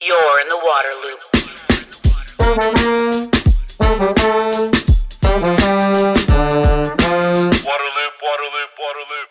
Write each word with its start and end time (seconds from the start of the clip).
You're 0.00 0.40
in 0.40 0.48
the 0.48 0.60
water 0.62 0.94
loop. 1.02 1.18
Waterloop, 7.66 8.14
Waterloop, 8.22 8.70
Waterloop. 8.78 9.28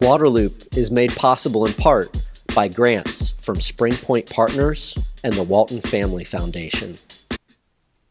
Waterloop 0.00 0.76
is 0.76 0.90
made 0.90 1.16
possible 1.16 1.64
in 1.64 1.72
part 1.72 2.14
by 2.54 2.68
grants 2.68 3.30
from 3.30 3.56
Spring 3.56 3.94
Point 3.94 4.30
Partners 4.30 4.94
and 5.24 5.32
the 5.32 5.44
Walton 5.44 5.80
Family 5.80 6.24
Foundation. 6.24 6.96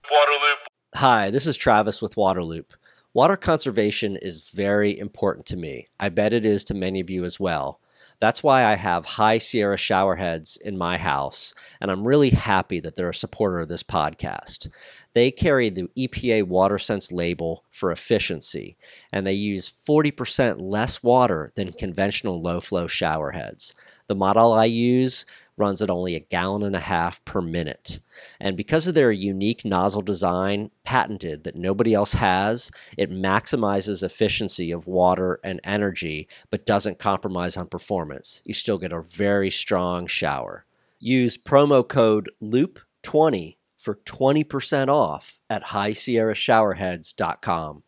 Waterloop, 0.06 0.56
Hi, 0.96 1.30
this 1.30 1.46
is 1.46 1.56
Travis 1.56 2.02
with 2.02 2.16
Waterloop. 2.16 2.66
Water 3.14 3.38
conservation 3.38 4.16
is 4.16 4.50
very 4.50 4.98
important 4.98 5.46
to 5.48 5.56
me. 5.56 5.88
I 6.00 6.10
bet 6.10 6.34
it 6.34 6.48
is 6.48 6.64
to 6.64 6.74
many 6.74 7.00
of 7.00 7.12
you 7.12 7.26
as 7.26 7.40
well. 7.40 7.80
That's 8.20 8.44
why 8.44 8.66
I 8.66 8.76
have 8.76 9.06
High 9.06 9.38
Sierra 9.38 9.78
showerheads 9.78 10.60
in 10.60 10.78
my 10.78 10.98
house, 10.98 11.56
and 11.80 11.90
I'm 11.90 12.06
really 12.06 12.32
happy 12.32 12.82
that 12.82 12.96
they're 12.96 13.10
a 13.10 13.14
supporter 13.14 13.60
of 13.60 13.70
this 13.70 13.84
podcast. 13.84 14.68
They 15.14 15.32
carry 15.32 15.70
the 15.70 15.88
EPA 15.98 16.44
WaterSense 16.44 17.14
label 17.14 17.64
for 17.72 17.92
efficiency, 17.92 18.76
and 19.14 19.26
they 19.26 19.34
use 19.34 19.70
40% 19.70 20.58
less 20.60 21.02
water 21.02 21.52
than 21.56 21.72
conventional 21.72 22.42
low 22.42 22.60
flow 22.60 22.88
showerheads. 22.88 23.74
The 24.08 24.16
model 24.16 24.52
I 24.52 24.66
use 24.66 25.26
runs 25.56 25.82
at 25.82 25.90
only 25.90 26.16
a 26.16 26.20
gallon 26.20 26.64
and 26.64 26.76
a 26.76 26.80
half 26.80 27.24
per 27.24 27.42
minute. 27.42 28.02
And 28.40 28.58
because 28.58 28.88
of 28.88 28.96
their 28.96 29.12
unique 29.12 29.66
nozzle 29.66 30.02
design, 30.02 30.72
patented 30.84 31.44
that 31.44 31.56
nobody 31.56 31.94
else 31.94 32.14
has, 32.14 32.72
it 32.98 33.12
maximizes 33.12 34.02
efficiency 34.04 34.72
of 34.72 34.88
water 34.88 35.40
and 35.44 35.60
energy, 35.64 36.28
but 36.50 36.66
doesn't 36.66 37.00
compromise 37.00 37.58
on 37.58 37.68
performance. 37.68 38.42
You 38.46 38.54
still 38.54 38.78
get 38.78 38.94
a 38.94 39.02
very 39.02 39.50
strong 39.50 40.08
shower. 40.08 40.66
Use 41.00 41.38
promo 41.38 41.88
code 41.88 42.30
LOOP20 42.42 43.58
for 43.78 43.96
20% 43.96 44.90
off 44.90 45.40
at 45.50 45.64
highsierrashowerheads.com. 45.66 47.84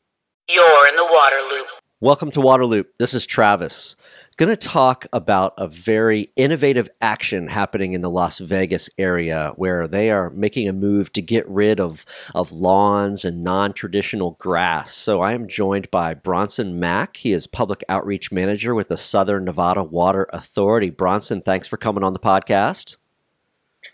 You're 0.50 0.88
in 0.88 0.96
the 0.96 1.08
water 1.12 1.36
loop. 1.52 1.68
Welcome 2.00 2.32
to 2.32 2.40
Waterloop. 2.40 2.86
This 2.98 3.14
is 3.14 3.28
Travis. 3.28 3.96
Going 4.42 4.50
to 4.50 4.58
talk 4.58 5.06
about 5.14 5.54
a 5.60 5.68
very 5.68 6.32
innovative 6.36 6.90
action 7.00 7.48
happening 7.48 7.94
in 7.94 8.02
the 8.02 8.10
Las 8.10 8.40
Vegas 8.40 8.90
area 8.98 9.54
where 9.56 9.88
they 9.88 10.10
are 10.10 10.32
making 10.32 10.68
a 10.68 10.74
move 10.74 11.14
to 11.14 11.22
get 11.22 11.48
rid 11.48 11.80
of, 11.80 12.08
of 12.34 12.52
lawns 12.52 13.24
and 13.24 13.44
non 13.44 13.72
traditional 13.72 14.32
grass. 14.40 14.96
So 14.96 15.22
I 15.22 15.34
am 15.34 15.48
joined 15.48 15.92
by 15.92 16.16
Bronson 16.16 16.80
Mack. 16.80 17.18
He 17.18 17.34
is 17.34 17.46
Public 17.46 17.84
Outreach 17.88 18.32
Manager 18.32 18.74
with 18.74 18.88
the 18.88 18.98
Southern 18.98 19.46
Nevada 19.46 19.84
Water 19.84 20.26
Authority. 20.34 20.90
Bronson, 20.90 21.42
thanks 21.42 21.68
for 21.68 21.78
coming 21.78 22.04
on 22.04 22.14
the 22.14 22.18
podcast. 22.18 22.98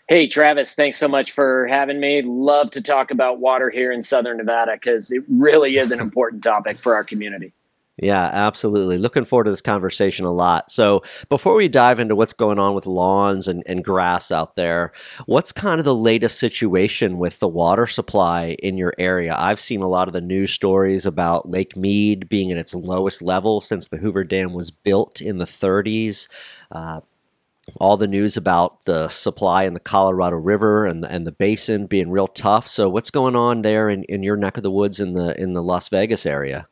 Hey, 0.08 0.28
Travis, 0.28 0.74
thanks 0.74 0.96
so 0.96 1.08
much 1.08 1.32
for 1.32 1.66
having 1.66 2.00
me. 2.00 2.22
Love 2.22 2.70
to 2.70 2.82
talk 2.82 3.10
about 3.10 3.38
water 3.38 3.68
here 3.68 3.92
in 3.92 4.00
Southern 4.00 4.38
Nevada 4.38 4.78
because 4.80 5.12
it 5.12 5.24
really 5.28 5.76
is 5.76 5.92
an 5.92 6.00
important 6.00 6.42
topic 6.42 6.78
for 6.78 6.94
our 6.94 7.04
community. 7.04 7.52
Yeah, 8.00 8.30
absolutely. 8.32 8.96
Looking 8.96 9.24
forward 9.24 9.44
to 9.44 9.50
this 9.50 9.60
conversation 9.60 10.24
a 10.24 10.30
lot. 10.30 10.70
So, 10.70 11.02
before 11.28 11.54
we 11.54 11.66
dive 11.68 11.98
into 11.98 12.14
what's 12.14 12.32
going 12.32 12.58
on 12.58 12.74
with 12.74 12.86
lawns 12.86 13.48
and, 13.48 13.64
and 13.66 13.84
grass 13.84 14.30
out 14.30 14.54
there, 14.54 14.92
what's 15.26 15.50
kind 15.50 15.80
of 15.80 15.84
the 15.84 15.94
latest 15.96 16.38
situation 16.38 17.18
with 17.18 17.40
the 17.40 17.48
water 17.48 17.88
supply 17.88 18.56
in 18.62 18.78
your 18.78 18.94
area? 18.98 19.34
I've 19.36 19.58
seen 19.58 19.82
a 19.82 19.88
lot 19.88 20.06
of 20.06 20.14
the 20.14 20.20
news 20.20 20.52
stories 20.52 21.06
about 21.06 21.48
Lake 21.48 21.76
Mead 21.76 22.28
being 22.28 22.52
at 22.52 22.58
its 22.58 22.72
lowest 22.72 23.20
level 23.20 23.60
since 23.60 23.88
the 23.88 23.96
Hoover 23.96 24.22
Dam 24.22 24.52
was 24.52 24.70
built 24.70 25.20
in 25.20 25.38
the 25.38 25.44
30s. 25.44 26.28
Uh, 26.70 27.00
all 27.80 27.96
the 27.96 28.06
news 28.06 28.36
about 28.36 28.84
the 28.84 29.08
supply 29.08 29.64
in 29.64 29.74
the 29.74 29.80
Colorado 29.80 30.36
River 30.36 30.86
and 30.86 31.02
the, 31.02 31.10
and 31.10 31.26
the 31.26 31.32
basin 31.32 31.86
being 31.86 32.10
real 32.10 32.28
tough. 32.28 32.68
So, 32.68 32.88
what's 32.88 33.10
going 33.10 33.34
on 33.34 33.62
there 33.62 33.90
in, 33.90 34.04
in 34.04 34.22
your 34.22 34.36
neck 34.36 34.56
of 34.56 34.62
the 34.62 34.70
woods 34.70 35.00
in 35.00 35.14
the 35.14 35.38
in 35.40 35.52
the 35.54 35.62
Las 35.62 35.88
Vegas 35.88 36.24
area? 36.24 36.68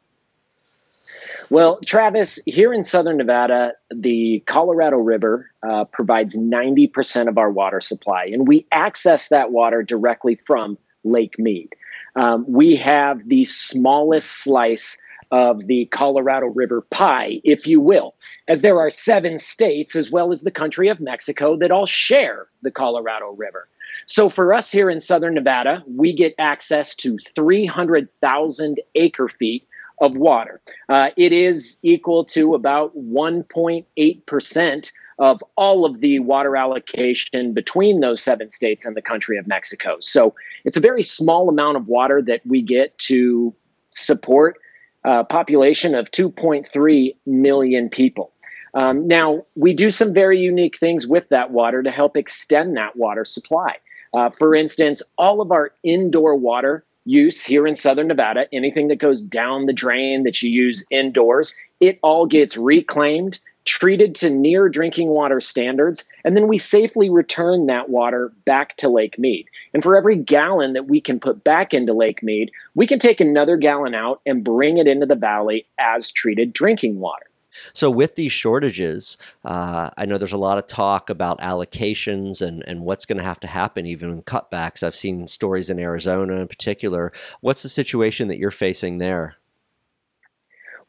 Well, 1.49 1.79
Travis, 1.87 2.41
here 2.45 2.73
in 2.73 2.83
Southern 2.83 3.19
Nevada, 3.19 3.73
the 3.95 4.43
Colorado 4.47 4.97
River 4.97 5.49
uh, 5.63 5.85
provides 5.85 6.37
90% 6.37 7.29
of 7.29 7.39
our 7.39 7.51
water 7.51 7.81
supply, 7.81 8.25
and 8.25 8.49
we 8.49 8.67
access 8.73 9.29
that 9.29 9.53
water 9.53 9.83
directly 9.85 10.41
from 10.45 10.77
Lake 11.05 11.39
Mead. 11.39 11.69
Um, 12.17 12.45
we 12.49 12.75
have 12.77 13.29
the 13.29 13.45
smallest 13.45 14.43
slice 14.43 15.01
of 15.31 15.67
the 15.67 15.87
Colorado 15.87 16.47
River 16.47 16.81
pie, 16.91 17.41
if 17.45 17.67
you 17.67 17.81
will, 17.81 18.15
as 18.49 18.63
there 18.63 18.81
are 18.81 18.91
seven 18.91 19.39
states, 19.39 19.95
as 19.95 20.11
well 20.11 20.33
as 20.33 20.43
the 20.43 20.51
country 20.51 20.89
of 20.89 20.99
Mexico, 20.99 21.57
that 21.59 21.71
all 21.71 21.87
share 21.87 22.47
the 22.63 22.73
Colorado 22.73 23.33
River. 23.33 23.69
So 24.07 24.29
for 24.29 24.53
us 24.53 24.71
here 24.71 24.91
in 24.91 25.01
Southern 25.01 25.35
Nevada, 25.35 25.85
we 25.87 26.13
get 26.13 26.35
access 26.39 26.95
to 26.97 27.19
300,000 27.35 28.81
acre 28.97 29.29
feet 29.29 29.67
of 30.01 30.17
water. 30.17 30.61
Uh, 30.89 31.11
it 31.17 31.33
is 31.33 31.79
equal 31.83 32.25
to 32.25 32.55
about 32.55 32.97
1.8% 32.97 34.93
of 35.19 35.43
all 35.57 35.87
of 35.87 36.01
the 36.01 36.19
water 36.21 36.57
allocation 36.57 37.55
between 37.55 38.01
those 38.01 38.21
seven 38.21 38.51
states 38.51 38.85
and 38.85 38.97
the 38.97 39.03
country 39.03 39.39
of 39.39 39.47
Mexico. 39.47 39.97
So 40.01 40.35
it's 40.65 40.77
a 40.77 40.81
very 40.81 41.03
small 41.03 41.49
amount 41.49 41.79
of 41.79 41.89
water 41.89 42.21
that 42.23 42.43
we 42.47 42.61
get 42.61 42.97
to 42.99 43.55
support 43.93 44.59
a 45.05 45.25
population 45.25 45.95
of 45.95 46.11
2.3 46.11 47.17
million 47.25 47.89
people. 47.89 48.33
Um, 48.75 49.09
now, 49.09 49.47
we 49.55 49.73
do 49.73 49.91
some 49.91 50.13
very 50.13 50.39
unique 50.39 50.77
things 50.77 51.07
with 51.07 51.29
that 51.31 51.51
water 51.51 51.83
to 51.83 51.91
help 51.91 52.17
extend 52.17 52.77
that 52.77 52.97
water 52.97 53.25
supply. 53.25 53.77
Uh, 54.13 54.31
for 54.31 54.55
instance, 54.55 55.03
all 55.17 55.41
of 55.41 55.51
our 55.51 55.73
indoor 55.83 56.37
water 56.37 56.85
use 57.07 57.45
here 57.45 57.67
in 57.67 57.77
Southern 57.77 58.09
Nevada, 58.09 58.47
anything 58.53 58.89
that 58.89 58.99
goes 58.99 59.23
down 59.23 59.67
the 59.67 59.73
drain 59.73 60.25
that 60.25 60.43
you 60.43 60.51
use 60.51 60.87
indoors, 60.91 61.57
it 61.81 61.99
all 62.03 62.27
gets 62.27 62.57
reclaimed, 62.57 63.41
treated 63.65 64.15
to 64.17 64.31
near 64.31 64.69
drinking 64.69 65.09
water 65.09 65.41
standards, 65.41 66.05
and 66.25 66.37
then 66.37 66.49
we 66.49 66.59
safely 66.59 67.09
return 67.09 67.67
that 67.67 67.89
water 67.89 68.33
back 68.45 68.77
to 68.77 68.89
Lake 68.89 69.19
Mead. 69.19 69.47
And 69.73 69.83
for 69.83 69.97
every 69.97 70.17
gallon 70.17 70.73
that 70.75 70.89
we 70.89 71.01
can 71.01 71.19
put 71.19 71.43
back 71.45 71.73
into 71.73 71.93
Lake 71.93 72.23
Mead, 72.23 72.51
we 72.75 72.87
can 72.87 72.99
take 72.99 73.21
another 73.21 73.57
gallon 73.57 73.95
out 73.95 74.21
and 74.27 74.45
bring 74.45 74.79
it 74.79 74.87
into 74.87 75.07
the 75.07 75.15
valley 75.15 75.67
as 75.79 76.11
treated 76.11 76.53
drinking 76.53 77.01
water. 77.01 77.27
So, 77.73 77.91
with 77.91 78.15
these 78.15 78.33
shortages, 78.33 79.17
uh, 79.45 79.91
I 79.97 80.07
know 80.07 80.19
there's 80.19 80.33
a 80.33 80.39
lot 80.39 80.59
of 80.59 80.67
talk 80.67 81.11
about 81.11 81.41
allocations 81.41 82.47
and, 82.47 82.63
and 82.67 82.81
what's 82.81 83.07
going 83.07 83.19
to 83.19 83.25
have 83.25 83.41
to 83.41 83.47
happen, 83.47 83.87
even 83.87 84.11
in 84.11 84.23
cutbacks. 84.23 84.83
I've 84.83 84.97
seen 84.97 85.27
stories 85.27 85.71
in 85.71 85.79
Arizona 85.79 86.37
in 86.37 86.49
particular. 86.49 87.13
What's 87.41 87.63
the 87.63 87.69
situation 87.69 88.29
that 88.29 88.39
you're 88.39 88.51
facing 88.51 88.99
there? 88.99 89.37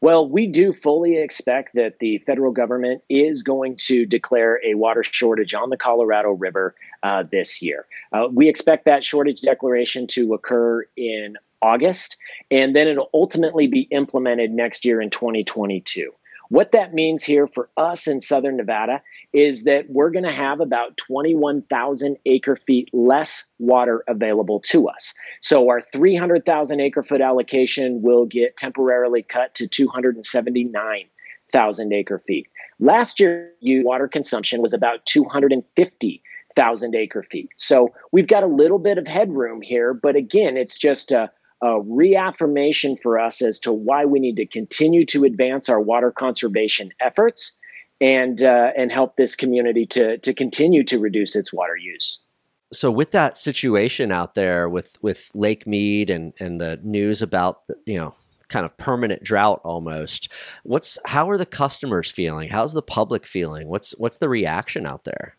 Well, 0.00 0.28
we 0.28 0.46
do 0.46 0.72
fully 0.72 1.16
expect 1.16 1.74
that 1.74 1.98
the 1.98 2.18
federal 2.18 2.52
government 2.52 3.02
is 3.08 3.42
going 3.42 3.76
to 3.78 4.06
declare 4.06 4.60
a 4.64 4.74
water 4.74 5.02
shortage 5.02 5.54
on 5.54 5.70
the 5.70 5.76
Colorado 5.76 6.30
River 6.30 6.76
uh, 7.02 7.24
this 7.24 7.60
year. 7.60 7.86
Uh, 8.12 8.28
we 8.32 8.48
expect 8.48 8.84
that 8.84 9.02
shortage 9.02 9.40
declaration 9.40 10.06
to 10.08 10.34
occur 10.34 10.84
in 10.96 11.36
August, 11.62 12.16
and 12.50 12.76
then 12.76 12.86
it'll 12.86 13.10
ultimately 13.12 13.66
be 13.66 13.82
implemented 13.90 14.52
next 14.52 14.84
year 14.84 15.00
in 15.00 15.10
2022. 15.10 16.12
What 16.50 16.72
that 16.72 16.94
means 16.94 17.24
here 17.24 17.46
for 17.46 17.68
us 17.76 18.06
in 18.06 18.22
Southern 18.22 18.56
Nevada 18.56 19.02
is 19.32 19.64
that 19.64 19.90
we're 19.90 20.10
going 20.10 20.24
to 20.24 20.32
have 20.32 20.60
about 20.60 20.96
21,000 20.96 22.16
acre 22.24 22.56
feet 22.56 22.88
less 22.92 23.52
water 23.58 24.02
available 24.08 24.60
to 24.60 24.88
us. 24.88 25.12
So 25.42 25.68
our 25.68 25.82
300,000 25.82 26.80
acre 26.80 27.02
foot 27.02 27.20
allocation 27.20 28.00
will 28.00 28.24
get 28.24 28.56
temporarily 28.56 29.22
cut 29.22 29.54
to 29.56 29.68
279,000 29.68 31.92
acre 31.92 32.18
feet. 32.26 32.48
Last 32.80 33.20
year, 33.20 33.52
water 33.60 34.08
consumption 34.08 34.62
was 34.62 34.72
about 34.72 35.04
250,000 35.04 36.94
acre 36.94 37.22
feet. 37.24 37.50
So 37.56 37.92
we've 38.12 38.26
got 38.26 38.42
a 38.42 38.46
little 38.46 38.78
bit 38.78 38.96
of 38.96 39.06
headroom 39.06 39.60
here, 39.60 39.92
but 39.92 40.16
again, 40.16 40.56
it's 40.56 40.78
just 40.78 41.12
a 41.12 41.30
a 41.62 41.80
reaffirmation 41.80 42.96
for 43.02 43.18
us 43.18 43.42
as 43.42 43.58
to 43.60 43.72
why 43.72 44.04
we 44.04 44.20
need 44.20 44.36
to 44.36 44.46
continue 44.46 45.04
to 45.06 45.24
advance 45.24 45.68
our 45.68 45.80
water 45.80 46.12
conservation 46.12 46.92
efforts 47.00 47.58
and 48.00 48.42
uh, 48.42 48.70
and 48.76 48.92
help 48.92 49.16
this 49.16 49.34
community 49.34 49.86
to 49.86 50.18
to 50.18 50.32
continue 50.32 50.84
to 50.84 50.98
reduce 50.98 51.34
its 51.34 51.52
water 51.52 51.76
use. 51.76 52.20
So, 52.72 52.90
with 52.90 53.12
that 53.12 53.36
situation 53.36 54.12
out 54.12 54.34
there 54.34 54.68
with 54.68 54.96
with 55.02 55.30
Lake 55.34 55.66
Mead 55.66 56.10
and 56.10 56.32
and 56.38 56.60
the 56.60 56.78
news 56.82 57.22
about 57.22 57.66
the, 57.66 57.76
you 57.86 57.98
know 57.98 58.14
kind 58.48 58.64
of 58.64 58.76
permanent 58.78 59.22
drought 59.22 59.60
almost, 59.64 60.30
what's 60.62 60.98
how 61.06 61.28
are 61.28 61.38
the 61.38 61.46
customers 61.46 62.10
feeling? 62.10 62.48
How's 62.48 62.72
the 62.72 62.82
public 62.82 63.26
feeling? 63.26 63.68
What's 63.68 63.98
what's 63.98 64.18
the 64.18 64.28
reaction 64.28 64.86
out 64.86 65.04
there? 65.04 65.37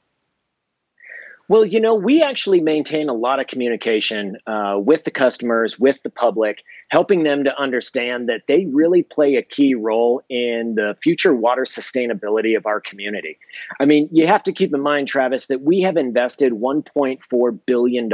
Well, 1.50 1.66
you 1.66 1.80
know, 1.80 1.96
we 1.96 2.22
actually 2.22 2.62
maintain 2.62 3.10
a 3.10 3.13
lot 3.13 3.40
of 3.40 3.48
communication 3.48 4.38
uh, 4.46 4.75
with 4.78 5.04
the 5.04 5.10
customers, 5.10 5.80
with 5.80 6.00
the 6.04 6.12
public, 6.12 6.60
helping 6.90 7.24
them 7.24 7.44
to 7.44 7.60
understand 7.60 8.30
that 8.30 8.44
they 8.48 8.68
really 8.68 9.01
play 9.01 9.36
a 9.36 9.42
key 9.42 9.74
role 9.74 10.22
in 10.30 10.75
the 10.75 10.96
future 11.01 11.34
water 11.34 11.63
sustainability 11.63 12.56
of 12.56 12.68
our 12.68 12.80
community. 12.80 13.40
I 13.80 13.86
mean, 13.86 14.07
you 14.12 14.28
have 14.28 14.44
to 14.44 14.54
keep 14.54 14.75
in 14.75 14.81
mind, 14.81 15.07
Travis, 15.07 15.48
that 15.48 15.63
we 15.63 15.81
have 15.81 15.98
invested 15.98 16.54
$1.4 16.54 17.60
billion 17.66 18.10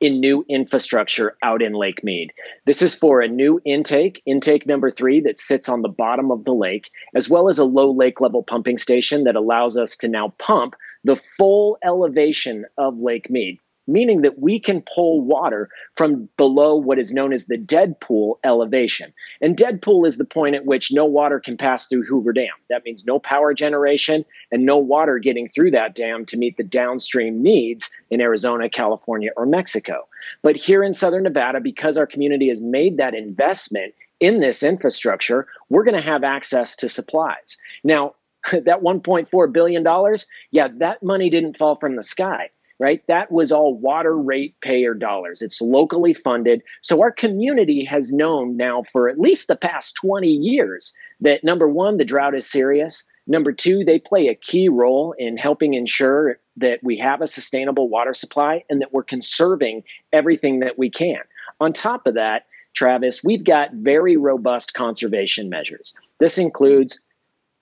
in 0.00 0.20
new 0.20 0.44
infrastructure 0.48 1.36
out 1.42 1.60
in 1.60 1.74
Lake 1.74 2.02
Mead. 2.02 2.32
This 2.64 2.80
is 2.80 2.94
for 2.94 3.20
a 3.20 3.28
new 3.28 3.60
intake, 3.66 4.22
intake 4.24 4.66
number 4.66 4.90
three, 4.90 5.20
that 5.20 5.36
sits 5.36 5.68
on 5.68 5.82
the 5.82 5.88
bottom 5.90 6.30
of 6.30 6.46
the 6.46 6.54
lake, 6.54 6.90
as 7.14 7.28
well 7.28 7.50
as 7.50 7.58
a 7.58 7.64
low 7.64 7.90
lake 7.92 8.22
level 8.22 8.42
pumping 8.42 8.78
station 8.78 9.24
that 9.24 9.36
allows 9.36 9.76
us 9.76 9.98
to 9.98 10.08
now 10.08 10.32
pump 10.38 10.76
the 11.04 11.16
full 11.16 11.78
elevation 11.84 12.64
of 12.78 12.98
Lake 12.98 13.30
Mead, 13.30 13.58
meaning 13.86 14.22
that 14.22 14.38
we 14.38 14.58
can 14.58 14.82
pull 14.82 15.20
water 15.20 15.68
from 15.96 16.28
below 16.36 16.74
what 16.74 16.98
is 16.98 17.12
known 17.12 17.32
as 17.32 17.46
the 17.46 17.58
dead 17.58 18.00
pool 18.00 18.38
elevation. 18.42 19.12
And 19.40 19.56
dead 19.56 19.82
pool 19.82 20.06
is 20.06 20.16
the 20.16 20.24
point 20.24 20.54
at 20.54 20.64
which 20.64 20.92
no 20.92 21.04
water 21.04 21.38
can 21.38 21.56
pass 21.56 21.86
through 21.86 22.04
Hoover 22.04 22.32
Dam. 22.32 22.48
That 22.70 22.84
means 22.84 23.04
no 23.04 23.18
power 23.18 23.52
generation 23.52 24.24
and 24.50 24.64
no 24.64 24.78
water 24.78 25.18
getting 25.18 25.46
through 25.46 25.72
that 25.72 25.94
dam 25.94 26.24
to 26.26 26.38
meet 26.38 26.56
the 26.56 26.64
downstream 26.64 27.42
needs 27.42 27.90
in 28.10 28.20
Arizona, 28.20 28.70
California, 28.70 29.30
or 29.36 29.44
Mexico. 29.44 30.06
But 30.42 30.56
here 30.56 30.82
in 30.82 30.94
Southern 30.94 31.24
Nevada, 31.24 31.60
because 31.60 31.98
our 31.98 32.06
community 32.06 32.48
has 32.48 32.62
made 32.62 32.96
that 32.96 33.14
investment 33.14 33.94
in 34.20 34.40
this 34.40 34.62
infrastructure, 34.62 35.46
we're 35.68 35.84
going 35.84 36.00
to 36.00 36.02
have 36.02 36.24
access 36.24 36.74
to 36.76 36.88
supplies. 36.88 37.58
Now, 37.82 38.14
that 38.52 38.82
1.4 38.82 39.52
billion 39.52 39.82
dollars, 39.82 40.26
yeah, 40.50 40.68
that 40.78 41.02
money 41.02 41.30
didn't 41.30 41.56
fall 41.56 41.76
from 41.76 41.96
the 41.96 42.02
sky, 42.02 42.50
right? 42.78 43.02
That 43.08 43.30
was 43.32 43.52
all 43.52 43.76
water 43.76 44.16
rate 44.16 44.54
payer 44.60 44.94
dollars. 44.94 45.42
It's 45.42 45.60
locally 45.60 46.14
funded. 46.14 46.62
So 46.82 47.00
our 47.00 47.12
community 47.12 47.84
has 47.84 48.12
known 48.12 48.56
now 48.56 48.84
for 48.92 49.08
at 49.08 49.18
least 49.18 49.48
the 49.48 49.56
past 49.56 49.94
20 49.96 50.28
years 50.28 50.92
that 51.20 51.44
number 51.44 51.68
1, 51.68 51.96
the 51.96 52.04
drought 52.04 52.34
is 52.34 52.50
serious. 52.50 53.10
Number 53.26 53.52
2, 53.52 53.84
they 53.84 53.98
play 53.98 54.28
a 54.28 54.34
key 54.34 54.68
role 54.68 55.14
in 55.18 55.36
helping 55.36 55.74
ensure 55.74 56.38
that 56.56 56.80
we 56.82 56.98
have 56.98 57.22
a 57.22 57.26
sustainable 57.26 57.88
water 57.88 58.14
supply 58.14 58.62
and 58.68 58.80
that 58.80 58.92
we're 58.92 59.04
conserving 59.04 59.82
everything 60.12 60.60
that 60.60 60.78
we 60.78 60.90
can. 60.90 61.20
On 61.60 61.72
top 61.72 62.06
of 62.06 62.14
that, 62.14 62.44
Travis, 62.74 63.22
we've 63.24 63.44
got 63.44 63.72
very 63.72 64.16
robust 64.16 64.74
conservation 64.74 65.48
measures. 65.48 65.94
This 66.18 66.38
includes 66.38 66.98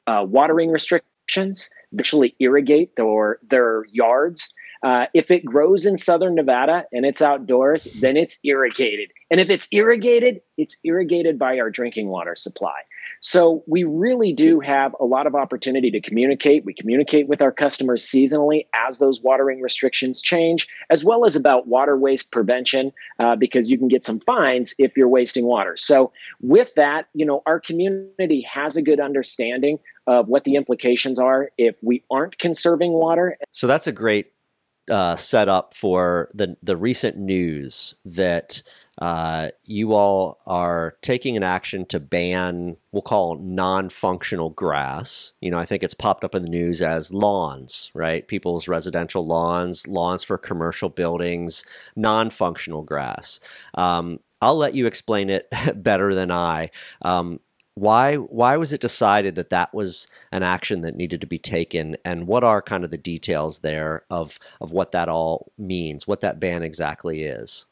uh, 0.06 0.24
watering 0.28 0.70
restrictions, 0.70 1.70
actually 1.98 2.34
irrigate 2.40 2.96
their, 2.96 3.38
their 3.48 3.84
yards. 3.92 4.52
Uh, 4.82 5.06
if 5.14 5.30
it 5.30 5.44
grows 5.44 5.86
in 5.86 5.96
southern 5.96 6.34
Nevada 6.34 6.84
and 6.92 7.06
it's 7.06 7.22
outdoors, 7.22 7.84
then 8.00 8.16
it's 8.16 8.40
irrigated. 8.44 9.10
And 9.30 9.40
if 9.40 9.48
it's 9.48 9.68
irrigated, 9.70 10.40
it's 10.56 10.76
irrigated 10.84 11.38
by 11.38 11.58
our 11.58 11.70
drinking 11.70 12.08
water 12.08 12.34
supply. 12.34 12.80
So 13.22 13.62
we 13.68 13.84
really 13.84 14.32
do 14.32 14.58
have 14.58 14.94
a 14.98 15.04
lot 15.04 15.28
of 15.28 15.36
opportunity 15.36 15.92
to 15.92 16.00
communicate. 16.00 16.64
We 16.64 16.74
communicate 16.74 17.28
with 17.28 17.40
our 17.40 17.52
customers 17.52 18.04
seasonally 18.04 18.66
as 18.74 18.98
those 18.98 19.22
watering 19.22 19.60
restrictions 19.60 20.20
change, 20.20 20.66
as 20.90 21.04
well 21.04 21.24
as 21.24 21.36
about 21.36 21.68
water 21.68 21.96
waste 21.96 22.32
prevention, 22.32 22.92
uh, 23.20 23.36
because 23.36 23.70
you 23.70 23.78
can 23.78 23.86
get 23.86 24.02
some 24.02 24.18
fines 24.20 24.74
if 24.78 24.96
you're 24.96 25.08
wasting 25.08 25.46
water. 25.46 25.76
So 25.76 26.12
with 26.40 26.74
that, 26.74 27.06
you 27.14 27.24
know, 27.24 27.42
our 27.46 27.60
community 27.60 28.40
has 28.42 28.76
a 28.76 28.82
good 28.82 28.98
understanding 28.98 29.78
of 30.08 30.26
what 30.26 30.42
the 30.42 30.56
implications 30.56 31.20
are 31.20 31.50
if 31.58 31.76
we 31.80 32.02
aren't 32.10 32.38
conserving 32.40 32.92
water. 32.92 33.38
So 33.52 33.68
that's 33.68 33.86
a 33.86 33.92
great 33.92 34.32
uh, 34.90 35.14
setup 35.14 35.74
for 35.74 36.28
the 36.34 36.56
the 36.60 36.76
recent 36.76 37.16
news 37.16 37.94
that 38.04 38.62
uh, 38.98 39.48
you 39.64 39.94
all 39.94 40.38
are 40.46 40.96
taking 41.00 41.36
an 41.36 41.42
action 41.42 41.86
to 41.86 41.98
ban 41.98 42.76
we'll 42.92 43.02
call 43.02 43.36
non-functional 43.36 44.50
grass. 44.50 45.32
You 45.40 45.50
know 45.50 45.58
i 45.58 45.64
think 45.64 45.82
it's 45.82 45.94
popped 45.94 46.24
up 46.24 46.34
in 46.34 46.42
the 46.42 46.48
news 46.48 46.82
as 46.82 47.12
lawns 47.12 47.90
right? 47.94 48.26
People's 48.28 48.68
residential 48.68 49.26
lawns 49.26 49.86
lawns 49.86 50.22
for 50.22 50.38
commercial 50.38 50.88
buildings 50.88 51.64
non-functional 51.96 52.82
grass. 52.82 53.40
Um, 53.74 54.20
i'll 54.40 54.56
let 54.56 54.74
you 54.74 54.86
explain 54.86 55.30
it 55.30 55.48
better 55.76 56.14
than 56.14 56.30
i. 56.30 56.70
Um, 57.02 57.40
why 57.74 58.16
why 58.16 58.56
was 58.58 58.72
it 58.72 58.80
decided 58.82 59.34
that 59.36 59.50
that 59.50 59.72
was 59.72 60.06
an 60.30 60.42
action 60.42 60.82
that 60.82 60.96
needed 60.96 61.20
to 61.22 61.26
be 61.26 61.38
taken? 61.38 61.96
And 62.04 62.26
what 62.26 62.44
are 62.44 62.60
kind 62.60 62.84
of 62.84 62.90
the 62.90 62.98
details 62.98 63.60
there 63.60 64.04
of 64.10 64.38
of 64.60 64.72
what 64.72 64.92
that 64.92 65.08
all 65.08 65.52
means 65.56 66.06
what 66.06 66.20
that 66.20 66.38
ban 66.38 66.62
exactly 66.62 67.22
is 67.24 67.66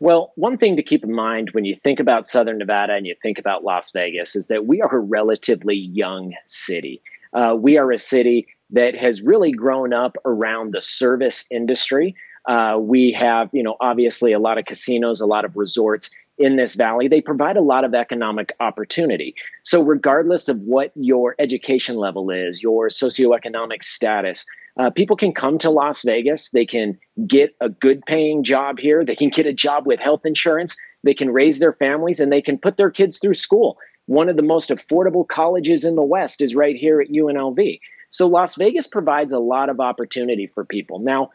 well, 0.00 0.32
one 0.36 0.58
thing 0.58 0.76
to 0.76 0.82
keep 0.82 1.04
in 1.04 1.14
mind 1.14 1.50
when 1.52 1.64
you 1.64 1.76
think 1.84 2.00
about 2.00 2.26
Southern 2.26 2.58
Nevada 2.58 2.94
and 2.94 3.06
you 3.06 3.14
think 3.22 3.38
about 3.38 3.64
Las 3.64 3.92
Vegas 3.92 4.34
is 4.34 4.48
that 4.48 4.66
we 4.66 4.80
are 4.80 4.96
a 4.96 5.00
relatively 5.00 5.76
young 5.76 6.34
city. 6.46 7.00
Uh, 7.32 7.56
we 7.58 7.78
are 7.78 7.92
a 7.92 7.98
city 7.98 8.46
that 8.70 8.94
has 8.96 9.22
really 9.22 9.52
grown 9.52 9.92
up 9.92 10.16
around 10.24 10.72
the 10.72 10.80
service 10.80 11.46
industry. 11.50 12.14
Uh, 12.46 12.76
we 12.80 13.12
have, 13.12 13.48
you 13.52 13.62
know, 13.62 13.76
obviously 13.80 14.32
a 14.32 14.38
lot 14.38 14.58
of 14.58 14.64
casinos, 14.64 15.20
a 15.20 15.26
lot 15.26 15.44
of 15.44 15.56
resorts 15.56 16.10
in 16.38 16.56
this 16.56 16.74
valley. 16.74 17.06
They 17.06 17.20
provide 17.20 17.56
a 17.56 17.62
lot 17.62 17.84
of 17.84 17.94
economic 17.94 18.54
opportunity. 18.58 19.34
So, 19.62 19.82
regardless 19.82 20.48
of 20.48 20.60
what 20.62 20.90
your 20.94 21.36
education 21.38 21.96
level 21.96 22.30
is, 22.30 22.62
your 22.62 22.88
socioeconomic 22.88 23.84
status, 23.84 24.44
uh, 24.78 24.90
people 24.90 25.16
can 25.16 25.32
come 25.32 25.58
to 25.58 25.70
Las 25.70 26.02
Vegas. 26.02 26.50
They 26.50 26.64
can 26.64 26.98
get 27.26 27.54
a 27.60 27.68
good 27.68 28.02
paying 28.06 28.42
job 28.42 28.78
here. 28.78 29.04
They 29.04 29.16
can 29.16 29.28
get 29.28 29.46
a 29.46 29.52
job 29.52 29.86
with 29.86 30.00
health 30.00 30.24
insurance. 30.24 30.76
They 31.04 31.14
can 31.14 31.30
raise 31.30 31.58
their 31.58 31.74
families 31.74 32.20
and 32.20 32.32
they 32.32 32.42
can 32.42 32.58
put 32.58 32.76
their 32.76 32.90
kids 32.90 33.18
through 33.18 33.34
school. 33.34 33.76
One 34.06 34.28
of 34.28 34.36
the 34.36 34.42
most 34.42 34.70
affordable 34.70 35.26
colleges 35.26 35.84
in 35.84 35.94
the 35.94 36.02
West 36.02 36.40
is 36.40 36.54
right 36.54 36.76
here 36.76 37.00
at 37.00 37.08
UNLV. 37.08 37.80
So, 38.10 38.26
Las 38.26 38.56
Vegas 38.56 38.86
provides 38.86 39.32
a 39.32 39.38
lot 39.38 39.68
of 39.68 39.80
opportunity 39.80 40.46
for 40.46 40.64
people. 40.64 40.98
Now, 40.98 41.30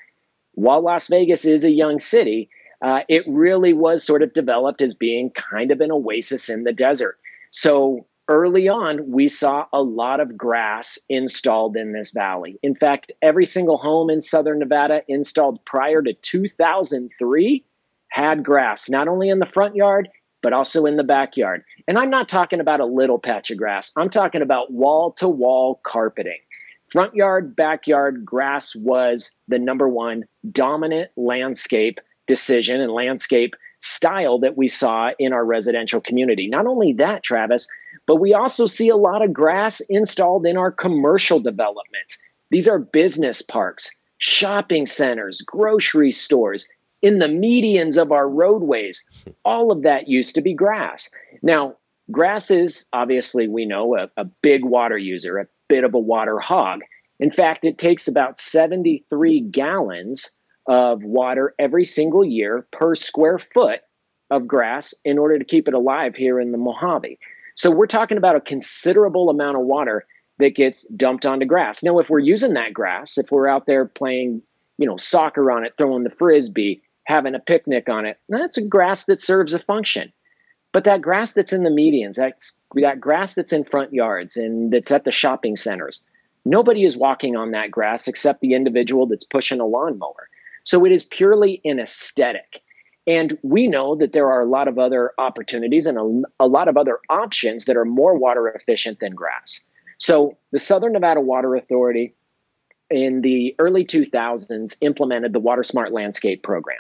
while 0.53 0.81
Las 0.81 1.07
Vegas 1.07 1.45
is 1.45 1.63
a 1.63 1.71
young 1.71 1.99
city, 1.99 2.49
uh, 2.81 3.01
it 3.07 3.23
really 3.27 3.73
was 3.73 4.03
sort 4.03 4.21
of 4.21 4.33
developed 4.33 4.81
as 4.81 4.93
being 4.93 5.31
kind 5.31 5.71
of 5.71 5.81
an 5.81 5.91
oasis 5.91 6.49
in 6.49 6.63
the 6.63 6.73
desert. 6.73 7.17
So 7.51 8.05
early 8.27 8.67
on, 8.67 9.09
we 9.09 9.27
saw 9.27 9.65
a 9.73 9.81
lot 9.81 10.19
of 10.19 10.37
grass 10.37 10.99
installed 11.09 11.77
in 11.77 11.93
this 11.93 12.11
valley. 12.11 12.59
In 12.63 12.75
fact, 12.75 13.11
every 13.21 13.45
single 13.45 13.77
home 13.77 14.09
in 14.09 14.21
southern 14.21 14.59
Nevada 14.59 15.01
installed 15.07 15.63
prior 15.65 16.01
to 16.01 16.13
2003 16.13 17.65
had 18.09 18.43
grass, 18.43 18.89
not 18.89 19.07
only 19.07 19.29
in 19.29 19.39
the 19.39 19.45
front 19.45 19.75
yard, 19.75 20.09
but 20.41 20.53
also 20.53 20.85
in 20.85 20.97
the 20.97 21.03
backyard. 21.03 21.63
And 21.87 21.97
I'm 21.97 22.09
not 22.09 22.29
talking 22.29 22.59
about 22.59 22.79
a 22.79 22.85
little 22.85 23.19
patch 23.19 23.51
of 23.51 23.57
grass, 23.57 23.91
I'm 23.97 24.09
talking 24.09 24.41
about 24.41 24.71
wall 24.71 25.11
to 25.13 25.27
wall 25.27 25.81
carpeting. 25.85 26.39
Front 26.91 27.15
yard, 27.15 27.53
backyard, 27.53 28.23
grass 28.23 28.73
was 28.73 29.37
the 29.49 29.59
number 29.59 29.89
one 29.89 30.23
dominant 30.51 31.11
landscape 31.17 31.99
decision 32.27 32.79
and 32.79 32.91
landscape 32.93 33.55
style 33.81 34.39
that 34.39 34.57
we 34.57 34.67
saw 34.67 35.11
in 35.19 35.33
our 35.33 35.45
residential 35.45 36.01
community. 36.01 36.47
Not 36.47 36.65
only 36.65 36.93
that, 36.93 37.23
Travis, 37.23 37.67
but 38.07 38.15
we 38.15 38.33
also 38.33 38.65
see 38.65 38.89
a 38.89 38.95
lot 38.95 39.21
of 39.21 39.33
grass 39.33 39.81
installed 39.89 40.45
in 40.45 40.57
our 40.57 40.71
commercial 40.71 41.39
developments. 41.39 42.17
These 42.49 42.67
are 42.67 42.79
business 42.79 43.41
parks, 43.41 43.91
shopping 44.17 44.87
centers, 44.87 45.41
grocery 45.41 46.11
stores, 46.11 46.67
in 47.01 47.19
the 47.19 47.27
medians 47.27 48.01
of 48.01 48.11
our 48.11 48.27
roadways. 48.27 49.07
All 49.45 49.71
of 49.71 49.83
that 49.83 50.07
used 50.07 50.33
to 50.35 50.41
be 50.41 50.53
grass. 50.53 51.11
Now, 51.43 51.75
grass 52.09 52.49
is 52.49 52.87
obviously, 52.93 53.47
we 53.47 53.65
know, 53.65 53.95
a, 53.95 54.09
a 54.17 54.25
big 54.41 54.65
water 54.65 54.97
user, 54.97 55.37
a 55.37 55.47
bit 55.67 55.83
of 55.83 55.93
a 55.93 55.99
water 55.99 56.39
hog. 56.39 56.81
In 57.19 57.29
fact, 57.29 57.65
it 57.65 57.77
takes 57.77 58.07
about 58.07 58.39
73 58.39 59.41
gallons 59.41 60.39
of 60.67 61.03
water 61.03 61.53
every 61.59 61.85
single 61.85 62.25
year 62.25 62.67
per 62.71 62.95
square 62.95 63.39
foot 63.39 63.81
of 64.29 64.47
grass 64.47 64.93
in 65.05 65.17
order 65.17 65.39
to 65.39 65.45
keep 65.45 65.67
it 65.67 65.73
alive 65.73 66.15
here 66.15 66.39
in 66.39 66.51
the 66.51 66.57
Mojave. 66.57 67.17
So 67.57 67.71
we're 67.71 67.87
talking 67.87 68.17
about 68.17 68.35
a 68.35 68.41
considerable 68.41 69.31
amount 69.31 69.57
of 69.57 69.63
water 69.63 70.05
that 70.37 70.55
gets 70.55 70.85
dumped 70.89 71.25
onto 71.25 71.45
grass. 71.47 71.81
Now, 71.81 71.97
if 71.97 72.07
we're 72.07 72.19
using 72.19 72.53
that 72.53 72.71
grass, 72.71 73.17
if 73.17 73.31
we're 73.31 73.47
out 73.47 73.65
there 73.65 73.85
playing, 73.85 74.43
you 74.77 74.85
know, 74.85 74.95
soccer 74.95 75.51
on 75.51 75.65
it, 75.65 75.73
throwing 75.75 76.03
the 76.03 76.11
frisbee, 76.11 76.83
having 77.05 77.33
a 77.33 77.39
picnic 77.39 77.89
on 77.89 78.05
it, 78.05 78.19
that's 78.29 78.57
a 78.57 78.61
grass 78.61 79.05
that 79.05 79.19
serves 79.19 79.55
a 79.55 79.59
function. 79.59 80.13
But 80.71 80.83
that 80.83 81.01
grass 81.01 81.33
that's 81.33 81.51
in 81.51 81.63
the 81.63 81.71
medians, 81.71 82.15
that's 82.15 82.59
that 82.75 83.01
grass 83.01 83.33
that's 83.33 83.53
in 83.53 83.63
front 83.63 83.91
yards 83.91 84.37
and 84.37 84.71
that's 84.71 84.91
at 84.91 85.03
the 85.03 85.11
shopping 85.11 85.55
centers, 85.55 86.03
nobody 86.45 86.83
is 86.85 86.95
walking 86.95 87.35
on 87.35 87.49
that 87.51 87.71
grass 87.71 88.07
except 88.07 88.41
the 88.41 88.53
individual 88.53 89.07
that's 89.07 89.23
pushing 89.23 89.59
a 89.59 89.65
lawnmower. 89.65 90.29
So 90.63 90.85
it 90.85 90.91
is 90.91 91.05
purely 91.05 91.59
an 91.65 91.79
aesthetic. 91.79 92.61
And 93.07 93.37
we 93.41 93.67
know 93.67 93.95
that 93.95 94.11
there 94.11 94.29
are 94.29 94.41
a 94.41 94.45
lot 94.45 94.67
of 94.67 94.77
other 94.77 95.13
opportunities 95.17 95.87
and 95.87 95.97
a, 95.97 96.43
a, 96.43 96.47
lot 96.47 96.67
of 96.67 96.75
other 96.75 96.99
options 97.09 97.65
that 97.65 97.77
are 97.77 97.85
more 97.85 98.17
water 98.17 98.49
efficient 98.49 98.99
than 98.99 99.15
grass. 99.15 99.65
So 99.97 100.37
the 100.51 100.59
Southern 100.59 100.91
Nevada 100.91 101.21
Water 101.21 101.55
Authority 101.55 102.13
in 102.89 103.21
the 103.21 103.55
early 103.59 103.85
2000s 103.85 104.75
implemented 104.81 105.33
the 105.33 105.39
Water 105.39 105.63
Smart 105.63 105.93
Landscape 105.93 106.43
program. 106.43 106.77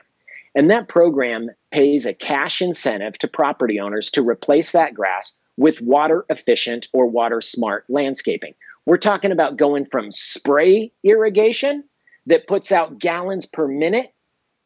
And 0.53 0.69
that 0.69 0.87
program 0.87 1.49
pays 1.71 2.05
a 2.05 2.13
cash 2.13 2.61
incentive 2.61 3.17
to 3.19 3.27
property 3.27 3.79
owners 3.79 4.11
to 4.11 4.27
replace 4.27 4.71
that 4.71 4.93
grass 4.93 5.41
with 5.55 5.81
water 5.81 6.25
efficient 6.29 6.87
or 6.93 7.05
water 7.05 7.41
smart 7.41 7.85
landscaping. 7.89 8.53
We're 8.85 8.97
talking 8.97 9.31
about 9.31 9.57
going 9.57 9.85
from 9.85 10.11
spray 10.11 10.91
irrigation 11.03 11.83
that 12.25 12.47
puts 12.47 12.71
out 12.71 12.99
gallons 12.99 13.45
per 13.45 13.67
minute 13.67 14.13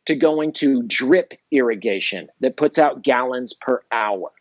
to 0.05 0.15
going 0.15 0.51
to 0.53 0.84
drip 0.84 1.34
irrigation 1.51 2.27
that 2.39 2.58
puts 2.58 2.77
out 2.79 3.03
gallons 3.03 3.53
per 3.53 3.81
hour. 3.91 4.31